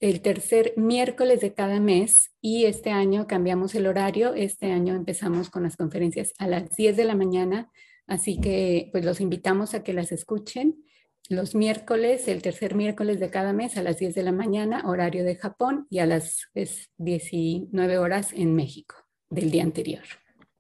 el 0.01 0.21
tercer 0.21 0.75
miércoles 0.77 1.41
de 1.41 1.55
cada 1.55 1.81
mes 1.81 2.33
y 2.41 2.65
este 2.67 2.91
año 2.91 3.27
cambiamos 3.27 3.75
el 3.75 3.87
horario. 3.87 4.35
Este 4.35 4.73
año 4.73 4.95
empezamos 4.95 5.51
con 5.51 5.63
las 5.63 5.77
conferencias 5.77 6.33
a 6.39 6.47
las 6.47 6.77
10 6.77 6.97
de 6.97 7.05
la 7.05 7.15
mañana, 7.15 7.71
así 8.07 8.41
que 8.41 8.89
pues 8.93 9.05
los 9.05 9.21
invitamos 9.21 9.75
a 9.75 9.83
que 9.83 9.93
las 9.93 10.13
escuchen 10.13 10.85
los 11.31 11.55
miércoles, 11.55 12.29
el 12.29 12.43
tercer 12.43 12.75
miércoles 12.75 13.19
de 13.19 13.31
cada 13.31 13.55
mes 13.55 13.79
a 13.79 13.83
las 13.83 13.99
10 13.99 14.15
de 14.15 14.23
la 14.23 14.33
mañana, 14.33 14.83
horario 14.87 15.25
de 15.25 15.37
Japón, 15.37 15.87
y 15.89 16.01
a 16.01 16.07
las 16.07 16.51
19 16.99 17.97
horas 17.97 18.33
en 18.35 18.55
México 18.55 18.97
del 19.31 19.51
día 19.51 19.63
anterior. 19.63 20.03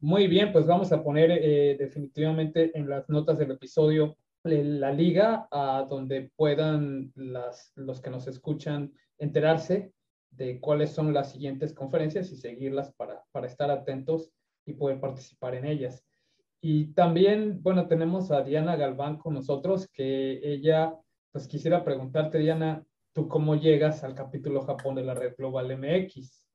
Muy 0.01 0.27
bien, 0.27 0.53
pues 0.53 0.67
vamos 0.67 0.91
a 0.93 1.03
poner 1.03 1.31
eh, 1.33 1.77
definitivamente 1.79 2.71
en 2.79 2.89
las 2.89 3.09
notas 3.09 3.39
del 3.39 3.51
episodio 3.51 4.17
la 4.45 4.93
liga 4.93 5.49
a 5.51 5.87
donde 5.89 6.31
puedan 6.37 7.13
las, 7.15 7.73
los 7.77 8.03
que 8.03 8.11
nos 8.11 8.27
escuchan 8.27 8.93
enterarse 9.19 9.93
de 10.31 10.61
cuáles 10.61 10.91
son 10.91 11.13
las 11.15 11.33
siguientes 11.33 11.73
conferencias 11.73 12.31
y 12.33 12.37
seguirlas 12.37 12.93
para, 12.95 13.25
para 13.33 13.47
estar 13.47 13.71
atentos 13.71 14.31
y 14.67 14.75
poder 14.75 15.01
participar 15.01 15.55
en 15.55 15.67
ellas. 15.67 16.05
Y 16.61 16.95
también, 16.95 17.63
bueno, 17.63 17.87
tenemos 17.89 18.31
a 18.31 18.43
Diana 18.43 18.77
Galván 18.77 19.19
con 19.19 19.35
nosotros, 19.35 19.87
que 19.93 20.41
ella, 20.43 20.99
pues 21.31 21.47
quisiera 21.47 21.85
preguntarte, 21.85 22.39
Diana, 22.39 22.85
¿tú 23.13 23.29
cómo 23.29 23.55
llegas 23.55 24.03
al 24.03 24.15
capítulo 24.15 24.63
Japón 24.63 24.95
de 24.95 25.05
la 25.05 25.15
Red 25.15 25.35
Global 25.37 25.77
MX? 25.77 26.49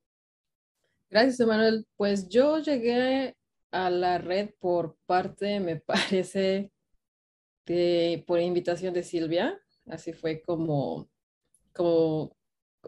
Gracias, 1.08 1.40
Emanuel. 1.40 1.86
Pues 1.96 2.28
yo 2.28 2.58
llegué 2.58 3.36
a 3.70 3.88
la 3.88 4.18
red 4.18 4.50
por 4.58 4.96
parte, 5.06 5.60
me 5.60 5.76
parece, 5.80 6.72
por 8.26 8.40
invitación 8.40 8.92
de 8.92 9.04
Silvia. 9.04 9.60
Así 9.86 10.12
fue 10.12 10.42
como, 10.42 11.08
como 11.72 12.36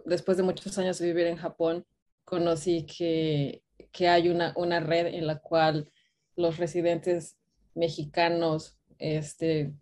después 0.04 0.36
de 0.36 0.42
muchos 0.42 0.76
años 0.78 0.98
de 0.98 1.06
vivir 1.06 1.26
en 1.26 1.36
Japón, 1.36 1.84
conocí 2.24 2.86
que, 2.86 3.62
que 3.90 4.08
hay 4.08 4.28
una, 4.28 4.52
una 4.56 4.80
red 4.80 5.06
en 5.06 5.26
la 5.26 5.38
cual 5.38 5.90
los 6.36 6.56
residentes 6.56 7.36
mexicanos 7.74 8.78
este, 8.98 9.72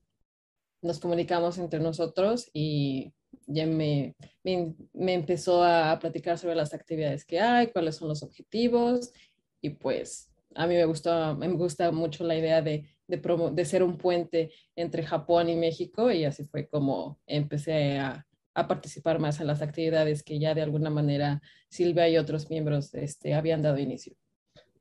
nos 0.83 0.99
comunicamos 0.99 1.59
entre 1.59 1.81
nosotros 1.81 2.49
y 2.53 3.13
ya 3.47 3.67
me, 3.67 4.17
me, 4.43 5.15
empezó 5.15 5.63
a 5.63 5.99
platicar 5.99 6.39
sobre 6.39 6.55
las 6.55 6.75
actividades 6.75 7.25
que 7.25 7.41
hay, 7.41 7.69
cuáles 7.69 7.97
son 7.97 8.09
los 8.09 8.23
objetivos 8.23 9.13
y 9.61 9.71
pues 9.71 10.31
a 10.55 10.67
mí 10.67 10.75
me 10.75 10.85
gusta, 10.85 11.35
me 11.35 11.49
gusta 11.49 11.93
mucho 11.93 12.25
la 12.25 12.37
idea 12.37 12.63
de, 12.63 12.89
de, 13.07 13.51
de 13.53 13.65
ser 13.65 13.83
un 13.83 13.99
puente 13.99 14.51
entre 14.75 15.03
Japón 15.05 15.49
y 15.49 15.57
México 15.57 16.11
y 16.11 16.25
así 16.25 16.45
fue 16.45 16.69
como 16.69 17.21
empecé 17.27 17.99
a, 17.99 18.27
a, 18.55 18.69
participar 18.69 19.19
más 19.19 19.41
en 19.41 19.47
las 19.47 19.63
actividades 19.63 20.23
que 20.23 20.39
ya 20.39 20.55
de 20.55 20.63
alguna 20.63 20.91
manera 20.91 21.41
Silvia 21.69 22.09
y 22.09 22.17
otros 22.17 22.51
miembros 22.51 22.95
este, 22.95 23.35
habían 23.35 23.63
dado 23.63 23.79
inicio. 23.79 24.15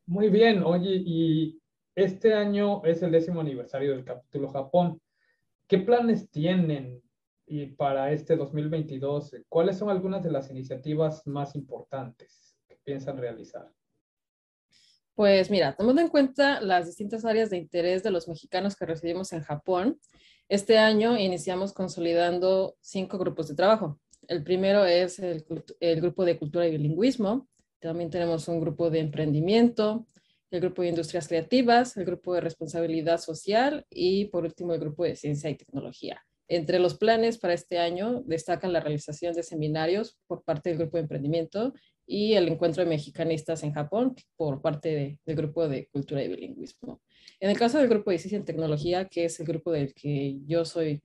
Muy 0.05 0.29
bien, 0.29 0.63
oye, 0.63 1.01
y 1.05 1.59
este 1.95 2.33
año 2.33 2.83
es 2.83 3.01
el 3.03 3.11
décimo 3.11 3.41
aniversario 3.41 3.91
del 3.91 4.05
capítulo 4.05 4.49
Japón. 4.49 5.01
¿Qué 5.67 5.77
planes 5.77 6.29
tienen 6.29 7.01
y 7.45 7.67
para 7.67 8.11
este 8.11 8.35
2022? 8.35 9.35
¿Cuáles 9.47 9.77
son 9.77 9.89
algunas 9.89 10.23
de 10.23 10.31
las 10.31 10.49
iniciativas 10.49 11.25
más 11.27 11.55
importantes 11.55 12.57
que 12.67 12.77
piensan 12.83 13.17
realizar? 13.17 13.71
Pues 15.19 15.51
mira, 15.51 15.75
tomando 15.75 16.01
en 16.01 16.07
cuenta 16.07 16.61
las 16.61 16.85
distintas 16.85 17.25
áreas 17.25 17.49
de 17.49 17.57
interés 17.57 18.03
de 18.03 18.11
los 18.11 18.29
mexicanos 18.29 18.77
que 18.77 18.85
residimos 18.85 19.33
en 19.33 19.41
Japón, 19.41 19.99
este 20.49 20.79
año 20.79 21.17
iniciamos 21.17 21.73
consolidando 21.73 22.75
cinco 22.81 23.19
grupos 23.19 23.47
de 23.47 23.55
trabajo. 23.55 23.99
El 24.27 24.43
primero 24.43 24.83
es 24.83 25.19
el, 25.19 25.45
grupo 26.01 26.25
de 26.25 26.37
cultura 26.37 26.67
y 26.67 26.71
bilingüismo. 26.71 27.47
También 27.79 28.09
tenemos 28.09 28.47
un 28.47 28.59
grupo 28.59 28.89
de 28.89 28.99
emprendimiento, 28.99 30.07
el 30.49 30.61
grupo 30.61 30.81
de 30.81 30.89
industrias 30.89 31.27
creativas, 31.27 31.95
el 31.97 32.05
grupo 32.05 32.33
de 32.33 32.41
responsabilidad 32.41 33.19
social 33.19 33.85
y 33.91 34.25
por 34.25 34.43
último 34.43 34.73
el 34.73 34.79
grupo 34.79 35.03
de 35.03 35.15
ciencia 35.15 35.51
y 35.51 35.55
tecnología. 35.55 36.25
Entre 36.47 36.79
los 36.79 36.95
planes 36.95 37.37
para 37.37 37.53
este 37.53 37.77
año 37.77 38.23
destacan 38.25 38.73
la 38.73 38.79
realización 38.79 39.35
de 39.35 39.43
seminarios 39.43 40.17
por 40.25 40.43
parte 40.43 40.69
del 40.69 40.79
grupo 40.79 40.97
de 40.97 41.03
emprendimiento 41.03 41.73
y 42.11 42.33
el 42.33 42.47
encuentro 42.47 42.83
de 42.83 42.89
mexicanistas 42.89 43.61
en 43.61 43.71
Japón 43.71 44.15
por 44.35 44.63
parte 44.63 45.19
del 45.23 45.35
grupo 45.35 45.69
de 45.69 45.87
cultura 45.89 46.23
y 46.23 46.27
bilingüismo. 46.27 47.01
En 47.39 47.51
el 47.51 47.57
caso 47.57 47.77
del 47.77 47.87
grupo 47.87 48.09
de 48.09 48.17
ciencia 48.17 48.39
y 48.39 48.43
tecnología, 48.43 49.05
que 49.05 49.25
es 49.25 49.39
el 49.39 49.45
grupo 49.45 49.71
del 49.71 49.93
que 49.93 50.39
yo 50.47 50.65
soy 50.65 51.03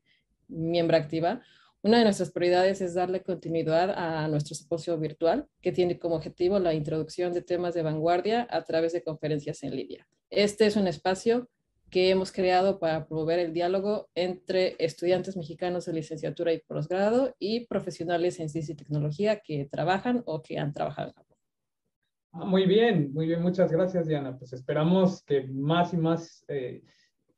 miembro 0.49 0.97
activa, 0.97 1.43
una 1.83 1.99
de 1.99 2.05
nuestras 2.05 2.31
prioridades 2.31 2.81
es 2.81 2.95
darle 2.95 3.23
continuidad 3.23 3.91
a 3.91 4.27
nuestro 4.29 4.55
simposio 4.55 4.99
virtual, 4.99 5.47
que 5.61 5.73
tiene 5.73 5.99
como 5.99 6.17
objetivo 6.17 6.59
la 6.59 6.73
introducción 6.73 7.35
de 7.35 7.43
temas 7.43 7.75
de 7.75 7.83
vanguardia 7.83 8.49
a 8.51 8.65
través 8.65 8.95
de 8.95 9.03
conferencias 9.03 9.63
en 9.63 9.77
línea. 9.77 10.09
Este 10.31 10.65
es 10.65 10.77
un 10.77 10.87
espacio 10.87 11.51
que 11.95 12.11
hemos 12.11 12.33
creado 12.33 12.81
para 12.81 13.07
promover 13.07 13.39
el 13.39 13.53
diálogo 13.53 14.09
entre 14.17 14.75
estudiantes 14.81 15.37
mexicanos 15.37 15.85
de 15.85 15.93
licenciatura 15.93 16.53
y 16.53 16.59
posgrado 16.59 17.37
y 17.39 17.67
profesionales 17.67 18.41
en 18.41 18.49
ciencia 18.49 18.73
y 18.73 18.77
tecnología 18.77 19.39
que 19.39 19.69
trabajan 19.71 20.25
o 20.27 20.43
que 20.43 20.59
han 20.59 20.73
trabajado 20.73 21.11
en 21.11 21.15
Japón. 21.15 21.39
Ah, 22.33 22.47
muy 22.47 22.67
bien, 22.67 23.13
muy 23.13 23.29
bien, 23.29 23.41
muchas 23.43 23.71
gracias 23.71 24.09
Diana. 24.09 24.37
Pues 24.37 24.53
esperamos 24.55 25.23
que 25.23 25.45
más 25.45 25.95
y 25.95 25.97
más 25.97 26.45
eh, 26.49 26.83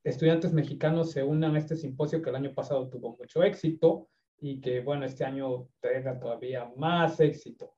estudiantes 0.03 0.55
mexicanos 0.55 1.11
se 1.11 1.23
unan 1.23 1.55
a 1.55 1.59
este 1.59 1.77
simposio 1.77 2.23
que 2.23 2.31
el 2.31 2.37
año 2.37 2.55
pasado 2.55 2.89
tuvo 2.89 3.15
mucho 3.15 3.43
éxito 3.43 4.09
y 4.39 4.63
que, 4.63 4.81
bueno, 4.81 5.05
este 5.05 5.27
año 5.27 5.69
tenga 5.81 6.19
todavía 6.19 6.73
más 6.79 7.21
éxito. 7.21 7.75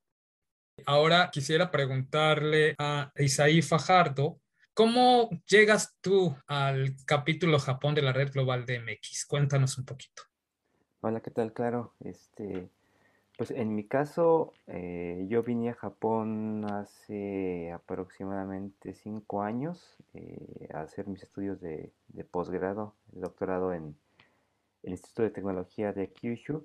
Ahora 0.86 1.28
quisiera 1.32 1.72
preguntarle 1.72 2.76
a 2.78 3.10
Isaí 3.16 3.62
Fajardo, 3.62 4.38
¿cómo 4.78 5.28
llegas 5.48 5.98
tú 6.00 6.36
al 6.46 6.94
capítulo 7.04 7.58
Japón 7.58 7.96
de 7.96 8.02
la 8.02 8.12
Red 8.12 8.30
Global 8.30 8.64
de 8.64 8.78
MX? 8.78 9.26
Cuéntanos 9.26 9.76
un 9.76 9.84
poquito. 9.84 10.22
Hola, 11.00 11.18
¿qué 11.18 11.32
tal? 11.32 11.52
Claro, 11.52 11.94
este, 11.98 12.68
pues 13.36 13.50
en 13.50 13.74
mi 13.74 13.88
caso, 13.88 14.52
eh, 14.68 15.26
yo 15.28 15.42
vine 15.42 15.70
a 15.70 15.74
Japón 15.74 16.64
hace 16.70 17.72
aproximadamente 17.72 18.94
cinco 18.94 19.42
años 19.42 19.96
eh, 20.14 20.68
a 20.72 20.82
hacer 20.82 21.08
mis 21.08 21.24
estudios 21.24 21.60
de, 21.60 21.90
posgrado, 22.30 22.94
de 23.10 23.22
doctorado 23.22 23.74
en 23.74 23.96
el 24.84 24.92
Instituto 24.92 25.24
de 25.24 25.30
Tecnología 25.30 25.92
de 25.92 26.12
Kyushu. 26.12 26.64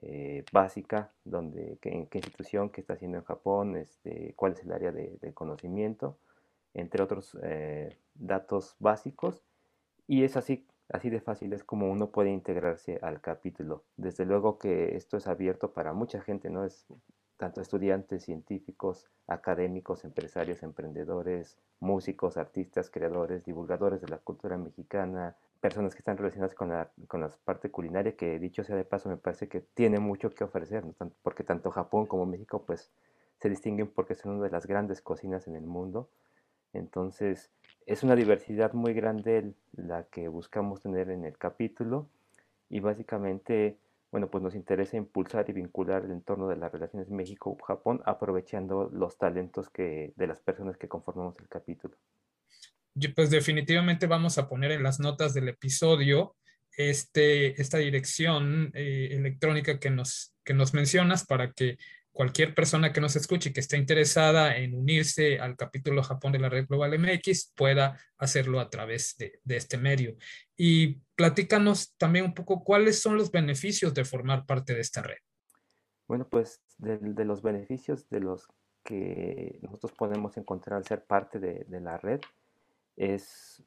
eh, 0.01 0.43
básica, 0.51 1.11
donde 1.23 1.77
en 1.83 2.07
qué 2.07 2.17
institución, 2.17 2.69
qué 2.69 2.81
está 2.81 2.93
haciendo 2.93 3.17
en 3.19 3.23
Japón, 3.23 3.75
este, 3.75 4.33
cuál 4.35 4.53
es 4.53 4.63
el 4.63 4.71
área 4.71 4.91
de, 4.91 5.33
conocimiento, 5.33 6.17
entre 6.73 7.03
otros 7.03 7.37
eh, 7.43 7.97
datos 8.15 8.75
básicos. 8.79 9.43
Y 10.07 10.23
es 10.23 10.37
así, 10.37 10.65
así 10.89 11.09
de 11.09 11.21
fácil, 11.21 11.53
es 11.53 11.63
como 11.63 11.91
uno 11.91 12.09
puede 12.09 12.31
integrarse 12.31 12.99
al 13.01 13.21
capítulo. 13.21 13.83
Desde 13.97 14.25
luego 14.25 14.57
que 14.57 14.95
esto 14.95 15.17
es 15.17 15.27
abierto 15.27 15.71
para 15.71 15.93
mucha 15.93 16.21
gente, 16.21 16.49
¿no? 16.49 16.65
Es 16.65 16.87
tanto 17.41 17.59
estudiantes, 17.59 18.23
científicos, 18.23 19.09
académicos, 19.25 20.03
empresarios, 20.03 20.61
emprendedores, 20.61 21.57
músicos, 21.79 22.37
artistas, 22.37 22.91
creadores, 22.91 23.43
divulgadores 23.43 23.99
de 23.99 24.09
la 24.09 24.19
cultura 24.19 24.59
mexicana, 24.59 25.35
personas 25.59 25.95
que 25.95 26.01
están 26.01 26.17
relacionadas 26.17 26.53
con 26.53 26.69
la, 26.69 26.91
con 27.07 27.19
la 27.19 27.31
parte 27.43 27.71
culinaria, 27.71 28.15
que 28.15 28.37
dicho 28.37 28.63
sea 28.63 28.75
de 28.75 28.85
paso, 28.85 29.09
me 29.09 29.17
parece 29.17 29.47
que 29.47 29.61
tiene 29.61 29.97
mucho 29.97 30.29
que 30.29 30.43
ofrecer, 30.43 30.83
porque 31.23 31.43
tanto 31.43 31.71
Japón 31.71 32.05
como 32.05 32.27
México 32.27 32.63
pues 32.63 32.91
se 33.39 33.49
distinguen 33.49 33.87
porque 33.87 34.13
son 34.13 34.33
una 34.33 34.43
de 34.43 34.51
las 34.51 34.67
grandes 34.67 35.01
cocinas 35.01 35.47
en 35.47 35.55
el 35.55 35.65
mundo. 35.65 36.11
Entonces, 36.73 37.49
es 37.87 38.03
una 38.03 38.15
diversidad 38.15 38.73
muy 38.73 38.93
grande 38.93 39.51
la 39.71 40.03
que 40.03 40.27
buscamos 40.27 40.81
tener 40.81 41.09
en 41.09 41.25
el 41.25 41.39
capítulo 41.39 42.05
y 42.69 42.81
básicamente 42.81 43.79
bueno, 44.11 44.29
pues 44.29 44.43
nos 44.43 44.55
interesa 44.55 44.97
impulsar 44.97 45.49
y 45.49 45.53
vincular 45.53 46.03
el 46.03 46.11
entorno 46.11 46.49
de 46.49 46.57
las 46.57 46.71
relaciones 46.71 47.09
México-Japón 47.09 48.01
aprovechando 48.05 48.89
los 48.91 49.17
talentos 49.17 49.69
que, 49.69 50.13
de 50.17 50.27
las 50.27 50.41
personas 50.41 50.77
que 50.77 50.89
conformamos 50.89 51.39
el 51.39 51.47
capítulo. 51.47 51.97
Pues 53.15 53.29
definitivamente 53.29 54.07
vamos 54.07 54.37
a 54.37 54.49
poner 54.49 54.71
en 54.71 54.83
las 54.83 54.99
notas 54.99 55.33
del 55.33 55.47
episodio 55.47 56.35
este, 56.75 57.59
esta 57.61 57.77
dirección 57.77 58.71
eh, 58.73 59.09
electrónica 59.11 59.79
que 59.79 59.89
nos, 59.89 60.35
que 60.43 60.53
nos 60.53 60.73
mencionas 60.73 61.25
para 61.25 61.53
que 61.53 61.77
cualquier 62.11 62.53
persona 62.53 62.91
que 62.91 63.01
nos 63.01 63.15
escuche 63.15 63.49
y 63.49 63.53
que 63.53 63.61
esté 63.61 63.77
interesada 63.77 64.57
en 64.57 64.75
unirse 64.75 65.39
al 65.39 65.55
capítulo 65.55 66.03
Japón 66.03 66.31
de 66.33 66.39
la 66.39 66.49
Red 66.49 66.67
Global 66.67 66.97
MX 66.99 67.53
pueda 67.55 67.97
hacerlo 68.17 68.59
a 68.59 68.69
través 68.69 69.15
de, 69.17 69.39
este 69.45 69.77
medio. 69.77 70.15
Y 70.57 71.01
platícanos 71.15 71.95
también 71.97 72.25
un 72.25 72.33
poco 72.33 72.63
cuáles 72.63 73.01
son 73.01 73.15
los 73.17 73.31
beneficios 73.31 73.93
de 73.93 74.05
formar 74.05 74.45
parte 74.45 74.73
de 74.73 74.81
esta 74.81 75.01
red. 75.01 75.17
Bueno, 76.07 76.27
pues 76.29 76.61
de, 76.77 77.25
los 77.25 77.41
beneficios 77.41 78.09
de 78.09 78.19
los 78.19 78.47
que 78.83 79.59
nosotros 79.61 79.93
podemos 79.93 80.35
encontrar 80.37 80.77
al 80.77 80.85
ser 80.85 81.05
parte 81.05 81.39
de, 81.39 81.65
la 81.79 81.97
red 81.97 82.19
es, 82.97 83.63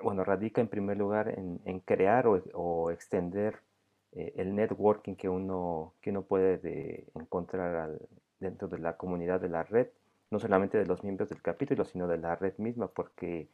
bueno, 0.00 0.22
radica 0.22 0.60
en 0.60 0.68
primer 0.68 0.96
lugar 0.96 1.28
en, 1.36 1.80
crear 1.80 2.26
o 2.28 2.90
extender 2.90 3.62
eh, 4.12 4.32
el 4.36 4.54
networking 4.54 5.14
que 5.14 5.28
uno, 5.28 5.94
que 6.00 6.10
uno 6.10 6.22
puede 6.22 7.06
encontrar 7.14 7.98
dentro 8.40 8.68
de 8.68 8.78
la 8.78 8.96
comunidad 8.96 9.40
de 9.40 9.48
la 9.48 9.62
red, 9.62 9.88
no 10.30 10.38
solamente 10.38 10.78
de 10.78 10.86
los 10.86 11.04
miembros 11.04 11.28
del 11.28 11.42
capítulo, 11.42 11.84
sino 11.84 12.08
de 12.08 12.18
la 12.18 12.36
red 12.36 12.54
misma, 12.58 12.88
porque 12.88 13.48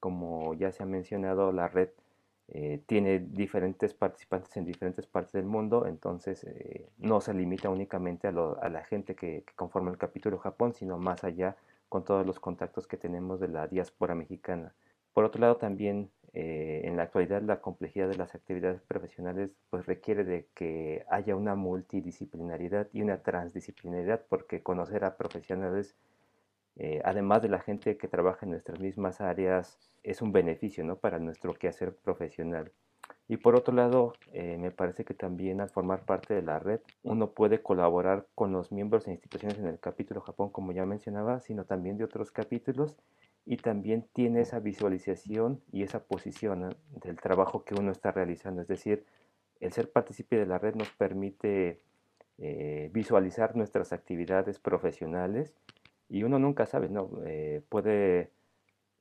como 0.00 0.54
ya 0.54 0.72
se 0.72 0.82
ha 0.82 0.86
mencionado, 0.86 1.52
la 1.52 1.68
red 1.68 1.88
eh, 2.48 2.82
tiene 2.86 3.20
diferentes 3.20 3.94
participantes 3.94 4.54
en 4.58 4.66
diferentes 4.66 5.06
partes 5.06 5.32
del 5.32 5.46
mundo, 5.46 5.86
entonces 5.86 6.44
eh, 6.44 6.90
no 6.98 7.22
se 7.22 7.32
limita 7.32 7.70
únicamente 7.70 8.28
a, 8.28 8.32
la 8.32 8.84
gente 8.84 9.14
que, 9.14 9.44
que, 9.46 9.54
conforma 9.54 9.90
el 9.90 9.96
capítulo 9.96 10.38
Japón, 10.38 10.74
sino 10.74 10.98
más 10.98 11.24
allá 11.24 11.56
con 11.88 12.04
todos 12.04 12.26
los 12.26 12.40
contactos 12.40 12.86
que 12.86 12.98
tenemos 12.98 13.40
de 13.40 13.48
la 13.48 13.66
diáspora 13.66 14.14
mexicana. 14.14 14.74
Por 15.14 15.24
otro 15.24 15.40
lado, 15.40 15.56
también 15.56 16.10
eh, 16.34 16.82
en 16.84 16.96
la 16.96 17.04
actualidad 17.04 17.42
la 17.42 17.60
complejidad 17.60 18.08
de 18.08 18.16
las 18.16 18.34
actividades 18.34 18.82
profesionales 18.82 19.50
pues 19.70 19.86
requiere 19.86 20.24
de 20.24 20.48
que 20.54 21.04
haya 21.08 21.36
una 21.36 21.54
multidisciplinariedad 21.54 22.88
y 22.92 23.02
una 23.02 23.22
transdisciplinariedad 23.22 24.22
porque 24.28 24.62
conocer 24.62 25.04
a 25.04 25.16
profesionales 25.16 25.96
eh, 26.76 27.00
además 27.04 27.42
de 27.42 27.48
la 27.48 27.60
gente 27.60 27.96
que 27.96 28.08
trabaja 28.08 28.46
en 28.46 28.50
nuestras 28.50 28.80
mismas 28.80 29.20
áreas 29.20 29.78
es 30.02 30.22
un 30.22 30.32
beneficio 30.32 30.84
¿no? 30.84 30.96
para 30.96 31.18
nuestro 31.18 31.54
quehacer 31.54 31.94
profesional. 31.94 32.72
Y 33.28 33.36
por 33.36 33.54
otro 33.54 33.74
lado, 33.74 34.14
eh, 34.32 34.58
me 34.58 34.70
parece 34.70 35.04
que 35.04 35.14
también 35.14 35.60
al 35.60 35.70
formar 35.70 36.04
parte 36.04 36.34
de 36.34 36.42
la 36.42 36.58
red, 36.58 36.80
uno 37.02 37.30
puede 37.30 37.62
colaborar 37.62 38.26
con 38.34 38.52
los 38.52 38.72
miembros 38.72 39.06
e 39.06 39.12
instituciones 39.12 39.58
en 39.58 39.66
el 39.66 39.78
capítulo 39.78 40.20
Japón, 40.20 40.50
como 40.50 40.72
ya 40.72 40.84
mencionaba, 40.84 41.40
sino 41.40 41.64
también 41.64 41.96
de 41.96 42.04
otros 42.04 42.30
capítulos 42.30 42.96
y 43.46 43.58
también 43.58 44.06
tiene 44.12 44.40
esa 44.40 44.60
visualización 44.60 45.60
y 45.70 45.82
esa 45.82 46.04
posición 46.04 46.74
del 47.02 47.16
trabajo 47.16 47.64
que 47.64 47.74
uno 47.74 47.92
está 47.92 48.10
realizando. 48.10 48.62
Es 48.62 48.68
decir, 48.68 49.04
el 49.60 49.72
ser 49.72 49.90
partícipe 49.90 50.36
de 50.36 50.46
la 50.46 50.58
red 50.58 50.74
nos 50.74 50.90
permite 50.90 51.80
eh, 52.38 52.90
visualizar 52.92 53.54
nuestras 53.56 53.92
actividades 53.92 54.58
profesionales 54.58 55.54
y 56.08 56.22
uno 56.22 56.38
nunca 56.38 56.66
sabe, 56.66 56.88
¿no? 56.88 57.10
Eh, 57.26 57.62
puede 57.68 58.30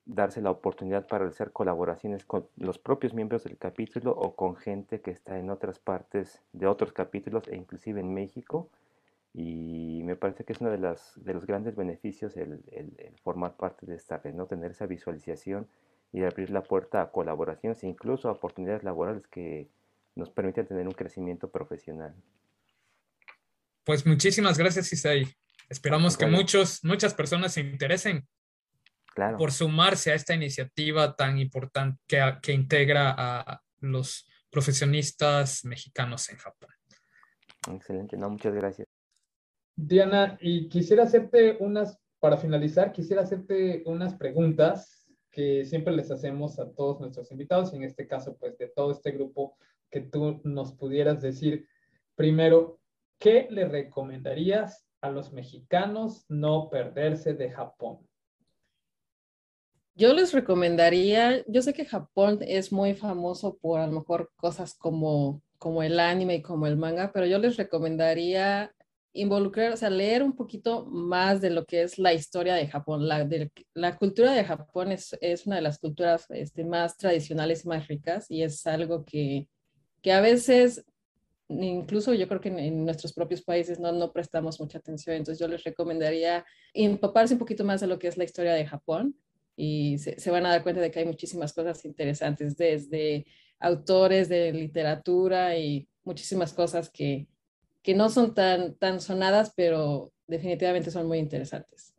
darse 0.06 0.42
la 0.42 0.52
oportunidad 0.52 1.08
para 1.08 1.20
realizar 1.20 1.52
colaboraciones 1.52 2.26
con 2.26 2.48
los 2.58 2.78
propios 2.78 3.14
miembros 3.14 3.46
del 3.46 3.58
capítulo 3.58 4.12
o 4.12 4.36
con 4.36 4.56
gente 4.56 5.00
que 5.00 5.12
está 5.12 5.40
en 5.40 5.50
otras 5.50 5.80
partes 5.80 6.42
de 6.52 6.68
otros 6.68 6.92
capítulos 6.92 7.48
e 7.48 7.56
inclusive 7.56 8.02
en 8.02 8.14
México 8.14 8.70
y 9.34 10.04
me 10.04 10.16
parece 10.16 10.44
que 10.44 10.54
es 10.54 10.62
uno 10.62 10.70
de, 10.70 10.78
las, 10.78 11.14
de 11.16 11.34
los 11.34 11.46
grandes 11.48 11.76
beneficios 11.76 12.38
el, 12.38 12.64
formar 13.24 13.56
parte 13.56 13.86
de 13.86 13.96
esta 13.96 14.18
red, 14.18 14.34
¿no? 14.34 14.46
tener 14.46 14.72
esa 14.72 14.86
visualización 14.86 15.68
y 16.12 16.24
abrir 16.24 16.52
la 16.52 16.62
puerta 16.62 17.02
a 17.02 17.12
colaboraciones 17.12 17.84
e 17.84 17.88
incluso 17.88 18.30
a 18.30 18.34
oportunidades 18.34 18.84
laborales 18.84 19.26
que 19.28 19.68
nos 20.16 20.30
permiten 20.30 20.68
tener 20.68 20.88
un 20.88 20.94
crecimiento 20.94 21.50
profesional. 21.50 22.14
Pues 23.84 24.06
muchísimas 24.06 24.60
gracias, 24.60 24.94
Isai. 24.94 25.28
Esperamos 25.68 26.16
que 26.16 26.28
muchos, 26.28 26.84
muchas 26.84 27.16
personas 27.16 27.54
se 27.54 27.62
interesen 27.62 28.28
por 29.40 29.52
sumarse 29.52 30.12
a 30.12 30.16
esta 30.16 30.36
iniciativa 30.36 31.16
tan 31.16 31.40
importante 31.40 32.00
que, 32.06 32.22
que 32.44 32.54
integra 32.54 33.16
a 33.18 33.62
los 33.80 34.28
profesionistas 34.52 35.66
mexicanos 35.66 36.30
en 36.30 36.38
Japón. 36.38 36.70
Excelente, 37.72 38.16
no, 38.18 38.30
muchas 38.30 38.54
gracias. 38.54 38.93
Diana, 39.76 40.38
y 40.42 40.70
quisiera 40.70 41.04
hacerte 41.04 41.58
unas, 41.60 42.00
para 42.20 42.38
finalizar, 42.38 42.92
quisiera 42.92 43.24
hacerte 43.24 43.84
unas 43.86 44.16
preguntas 44.16 45.12
que 45.32 45.66
siempre 45.66 45.96
les 45.96 46.12
hacemos 46.12 46.60
a 46.60 46.72
todos 46.72 47.00
nuestros 47.00 47.32
invitados, 47.32 47.74
y 47.74 47.78
en 47.78 47.84
este 47.84 48.08
caso, 48.08 48.38
pues 48.38 48.58
de 48.58 48.68
todo 48.68 48.92
este 48.92 49.12
grupo, 49.12 49.58
que 49.90 50.02
tú 50.02 50.42
nos 50.44 50.74
pudieras 50.74 51.22
decir 51.22 51.68
primero, 52.16 52.80
¿qué 53.20 53.48
le 53.50 53.68
recomendarías 53.68 54.88
a 55.02 55.10
los 55.10 55.34
mexicanos 55.34 56.26
no 56.30 56.70
perderse 56.70 57.34
de 57.34 57.52
Japón? 57.52 58.00
Yo 59.96 60.14
les 60.14 60.34
recomendaría, 60.34 61.44
yo 61.48 61.62
sé 61.62 61.74
que 61.74 61.86
Japón 61.86 62.40
es 62.42 62.72
muy 62.72 62.96
famoso 62.96 63.58
por 63.58 63.80
a 63.80 63.88
lo 63.88 63.94
mejor 63.94 64.32
cosas 64.36 64.74
como, 64.74 65.44
como 65.60 65.84
el 65.84 66.00
anime 66.00 66.36
y 66.36 66.42
como 66.42 66.66
el 66.66 66.78
manga, 66.78 67.12
pero 67.14 67.28
yo 67.28 67.38
les 67.38 67.58
recomendaría 67.58 68.74
involucrar, 69.14 69.72
o 69.72 69.78
sea, 69.78 69.90
leer 69.90 70.24
un 70.24 70.36
poquito 70.36 70.86
más 70.86 71.40
de 71.40 71.52
lo 71.52 71.66
que 71.66 71.84
es 71.84 72.00
la 72.00 72.14
historia 72.14 72.56
de 72.56 72.68
Japón. 72.68 73.08
La, 73.08 73.24
de, 73.24 73.52
la 73.74 73.96
cultura 73.96 74.34
de 74.34 74.44
Japón 74.44 74.92
es, 74.92 75.16
es, 75.22 75.46
una 75.46 75.58
de 75.58 75.62
las 75.62 75.80
culturas 75.80 76.26
este, 76.30 76.66
más 76.66 76.98
tradicionales 76.98 77.64
y 77.64 77.68
más 77.68 77.88
ricas 77.88 78.26
y 78.30 78.42
es 78.42 78.66
algo 78.66 79.06
que, 79.06 79.48
que 80.02 80.12
a 80.12 80.22
veces, 80.22 80.84
incluso 81.48 82.14
yo 82.16 82.28
creo 82.28 82.42
que 82.42 82.50
en, 82.50 82.86
nuestros 82.86 83.14
propios 83.14 83.44
países 83.44 83.80
no, 83.80 83.92
no 83.92 84.12
prestamos 84.12 84.60
mucha 84.60 84.80
atención. 84.80 85.16
Entonces 85.16 85.40
yo 85.40 85.48
les 85.48 85.64
recomendaría 85.64 86.44
empaparse 86.74 87.36
un 87.36 87.40
poquito 87.40 87.64
más 87.64 87.82
de 87.82 87.88
lo 87.88 88.00
que 88.00 88.08
es 88.08 88.18
la 88.18 88.24
historia 88.24 88.54
de 88.54 88.66
Japón 88.66 89.16
y 89.56 90.00
se, 90.00 90.20
se 90.20 90.32
van 90.32 90.48
a 90.48 90.50
dar 90.50 90.64
cuenta 90.64 90.82
de 90.82 90.90
que 90.90 91.00
hay 91.00 91.06
muchísimas 91.06 91.54
cosas 91.54 91.86
interesantes 91.86 92.58
desde 92.58 93.28
autores 93.60 94.28
de 94.28 94.52
literatura 94.52 95.56
y 95.56 95.88
muchísimas 96.04 96.52
cosas 96.52 96.90
que, 96.90 97.28
que 97.84 97.94
no 97.94 98.10
son 98.10 98.34
tan, 98.34 98.76
tan 98.76 99.02
sonadas, 99.02 99.54
pero 99.56 100.12
definitivamente 100.26 100.90
son 100.90 101.08
muy 101.08 101.20
interesantes. 101.20 101.94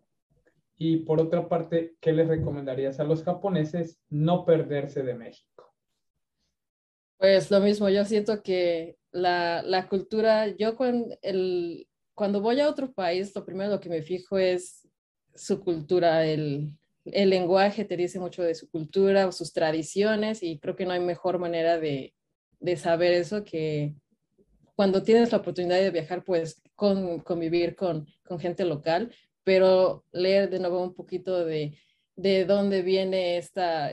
Y 0.76 0.98
por 0.98 1.20
otra 1.20 1.48
parte, 1.48 1.94
¿qué 2.00 2.12
les 2.12 2.26
recomendarías 2.26 2.98
a 2.98 3.04
los 3.04 3.22
japoneses 3.22 4.00
no 4.08 4.44
perderse 4.44 5.02
de 5.02 5.14
México? 5.14 5.72
Pues 7.18 7.50
lo 7.50 7.60
mismo, 7.60 7.88
yo 7.88 8.04
siento 8.04 8.42
que 8.42 8.96
la, 9.12 9.62
la 9.62 9.88
cultura, 9.88 10.48
yo 10.48 10.74
cuando, 10.76 11.16
el, 11.22 11.86
cuando 12.14 12.40
voy 12.40 12.60
a 12.60 12.68
otro 12.68 12.92
país, 12.92 13.34
lo 13.36 13.44
primero 13.44 13.70
lo 13.70 13.80
que 13.80 13.88
me 13.88 14.02
fijo 14.02 14.36
es 14.36 14.88
su 15.34 15.60
cultura, 15.60 16.26
el, 16.26 16.72
el 17.04 17.30
lenguaje 17.30 17.84
te 17.84 17.96
dice 17.96 18.18
mucho 18.18 18.42
de 18.42 18.54
su 18.54 18.68
cultura 18.70 19.30
sus 19.32 19.52
tradiciones 19.52 20.42
y 20.42 20.58
creo 20.58 20.74
que 20.74 20.86
no 20.86 20.92
hay 20.92 21.00
mejor 21.00 21.38
manera 21.38 21.78
de, 21.78 22.14
de 22.58 22.76
saber 22.76 23.12
eso 23.12 23.44
que, 23.44 23.94
cuando 24.74 25.02
tienes 25.02 25.32
la 25.32 25.38
oportunidad 25.38 25.78
de 25.80 25.90
viajar, 25.90 26.24
pues 26.24 26.62
con, 26.74 27.20
convivir 27.20 27.76
con, 27.76 28.06
gente 28.38 28.64
local, 28.64 29.14
pero 29.44 30.04
leer 30.12 30.50
de 30.50 30.58
nuevo 30.58 30.82
un 30.82 30.94
poquito 30.94 31.44
de, 31.44 31.78
de 32.16 32.44
dónde 32.44 32.82
viene 32.82 33.36
esta, 33.36 33.90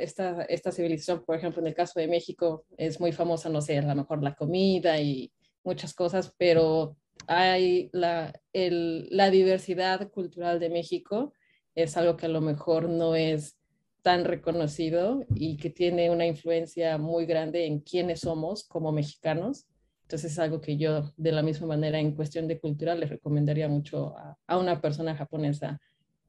civilización. 0.72 1.24
Por 1.24 1.36
ejemplo, 1.36 1.62
en 1.62 1.68
el 1.68 1.76
caso 1.76 2.00
de 2.00 2.08
México 2.08 2.66
es 2.78 3.00
muy 3.00 3.12
famosa, 3.12 3.50
no 3.50 3.62
sé, 3.62 3.78
a 3.78 3.82
lo 3.82 3.96
mejor 3.96 4.24
la 4.24 4.36
comida 4.36 5.00
y 5.00 5.32
muchas 5.64 5.94
cosas, 5.94 6.34
pero 6.38 6.98
hay 7.28 7.90
la, 7.94 8.34
la 8.54 9.30
diversidad 9.30 10.10
cultural 10.10 10.60
de 10.60 10.70
México 10.70 11.34
es 11.76 11.96
algo 11.98 12.18
que 12.18 12.26
a 12.26 12.30
lo 12.30 12.42
mejor 12.42 12.90
no 12.90 13.16
es 13.16 13.58
tan 14.02 14.26
reconocido 14.26 15.24
y 15.36 15.58
que 15.58 15.70
tiene 15.70 16.10
una 16.10 16.26
influencia 16.26 16.98
muy 16.98 17.26
grande 17.26 17.66
en 17.66 17.80
quiénes 17.80 18.22
somos 18.22 18.64
como 18.64 18.92
mexicanos. 18.92 19.68
Entonces 20.12 20.34
es 20.34 20.40
algo 20.40 20.60
que 20.60 20.76
yo 20.76 21.14
de 21.16 21.32
la 21.32 21.42
misma 21.42 21.68
manera 21.68 21.98
en 21.98 22.14
cuestión 22.14 22.46
de 22.46 22.60
cultura 22.60 22.96
le 22.96 23.06
recomendaría 23.06 23.70
mucho 23.70 24.14
a, 24.18 24.38
a 24.46 24.58
una 24.58 24.82
persona 24.82 25.16
japonesa 25.16 25.80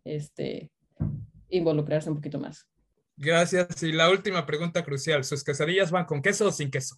este, 0.05 0.71
involucrarse 1.49 2.09
un 2.09 2.15
poquito 2.15 2.39
más. 2.39 2.69
Gracias. 3.17 3.83
Y 3.83 3.91
la 3.91 4.09
última 4.09 4.47
pregunta 4.47 4.85
crucial, 4.85 5.25
¿sus 5.25 5.43
quesadillas 5.43 5.91
van 5.91 6.05
con 6.05 6.23
queso 6.23 6.47
o 6.47 6.53
sin 6.53 6.71
queso? 6.71 6.95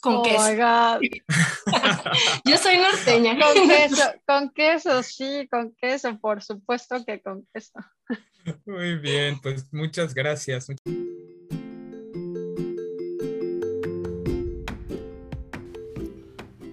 Con 0.00 0.16
Oh 0.16 0.22
queso. 0.24 0.50
my 0.50 0.56
God. 0.56 1.00
Yo 2.44 2.56
soy 2.58 2.78
norteña. 2.78 3.38
Con 3.38 3.68
queso, 3.68 4.02
con 4.26 4.50
queso, 4.50 5.02
sí, 5.04 5.46
con 5.48 5.76
queso, 5.76 6.18
por 6.18 6.42
supuesto 6.42 7.04
que 7.04 7.22
con 7.22 7.46
queso. 7.54 7.78
Muy 8.66 8.98
bien, 8.98 9.38
pues 9.40 9.72
muchas 9.72 10.12
gracias. 10.12 10.66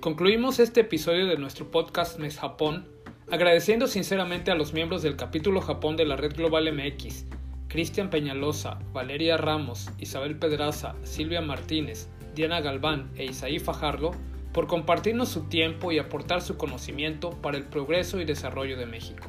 Concluimos 0.06 0.60
este 0.60 0.82
episodio 0.82 1.26
de 1.26 1.36
nuestro 1.36 1.72
podcast 1.72 2.20
Mes 2.20 2.38
Japón 2.38 2.88
agradeciendo 3.32 3.88
sinceramente 3.88 4.52
a 4.52 4.56
los 4.56 4.72
miembros 4.72 5.02
del 5.02 5.16
capítulo 5.16 5.62
Japón 5.62 5.98
de 5.98 6.06
la 6.06 6.16
Red 6.16 6.36
Global 6.36 6.72
MX, 6.72 7.26
Cristian 7.70 8.12
Peñalosa, 8.12 8.78
Valeria 8.94 9.36
Ramos, 9.36 9.90
Isabel 9.98 10.38
Pedraza, 10.38 10.94
Silvia 11.02 11.42
Martínez, 11.42 12.08
Diana 12.36 12.62
Galván 12.62 13.10
e 13.16 13.26
Isaí 13.26 13.58
Fajardo 13.58 14.12
por 14.54 14.68
compartirnos 14.68 15.30
su 15.30 15.46
tiempo 15.46 15.92
y 15.92 15.98
aportar 15.98 16.44
su 16.44 16.56
conocimiento 16.56 17.32
para 17.42 17.58
el 17.58 17.64
progreso 17.64 18.22
y 18.22 18.26
desarrollo 18.26 18.78
de 18.78 18.86
México. 18.86 19.26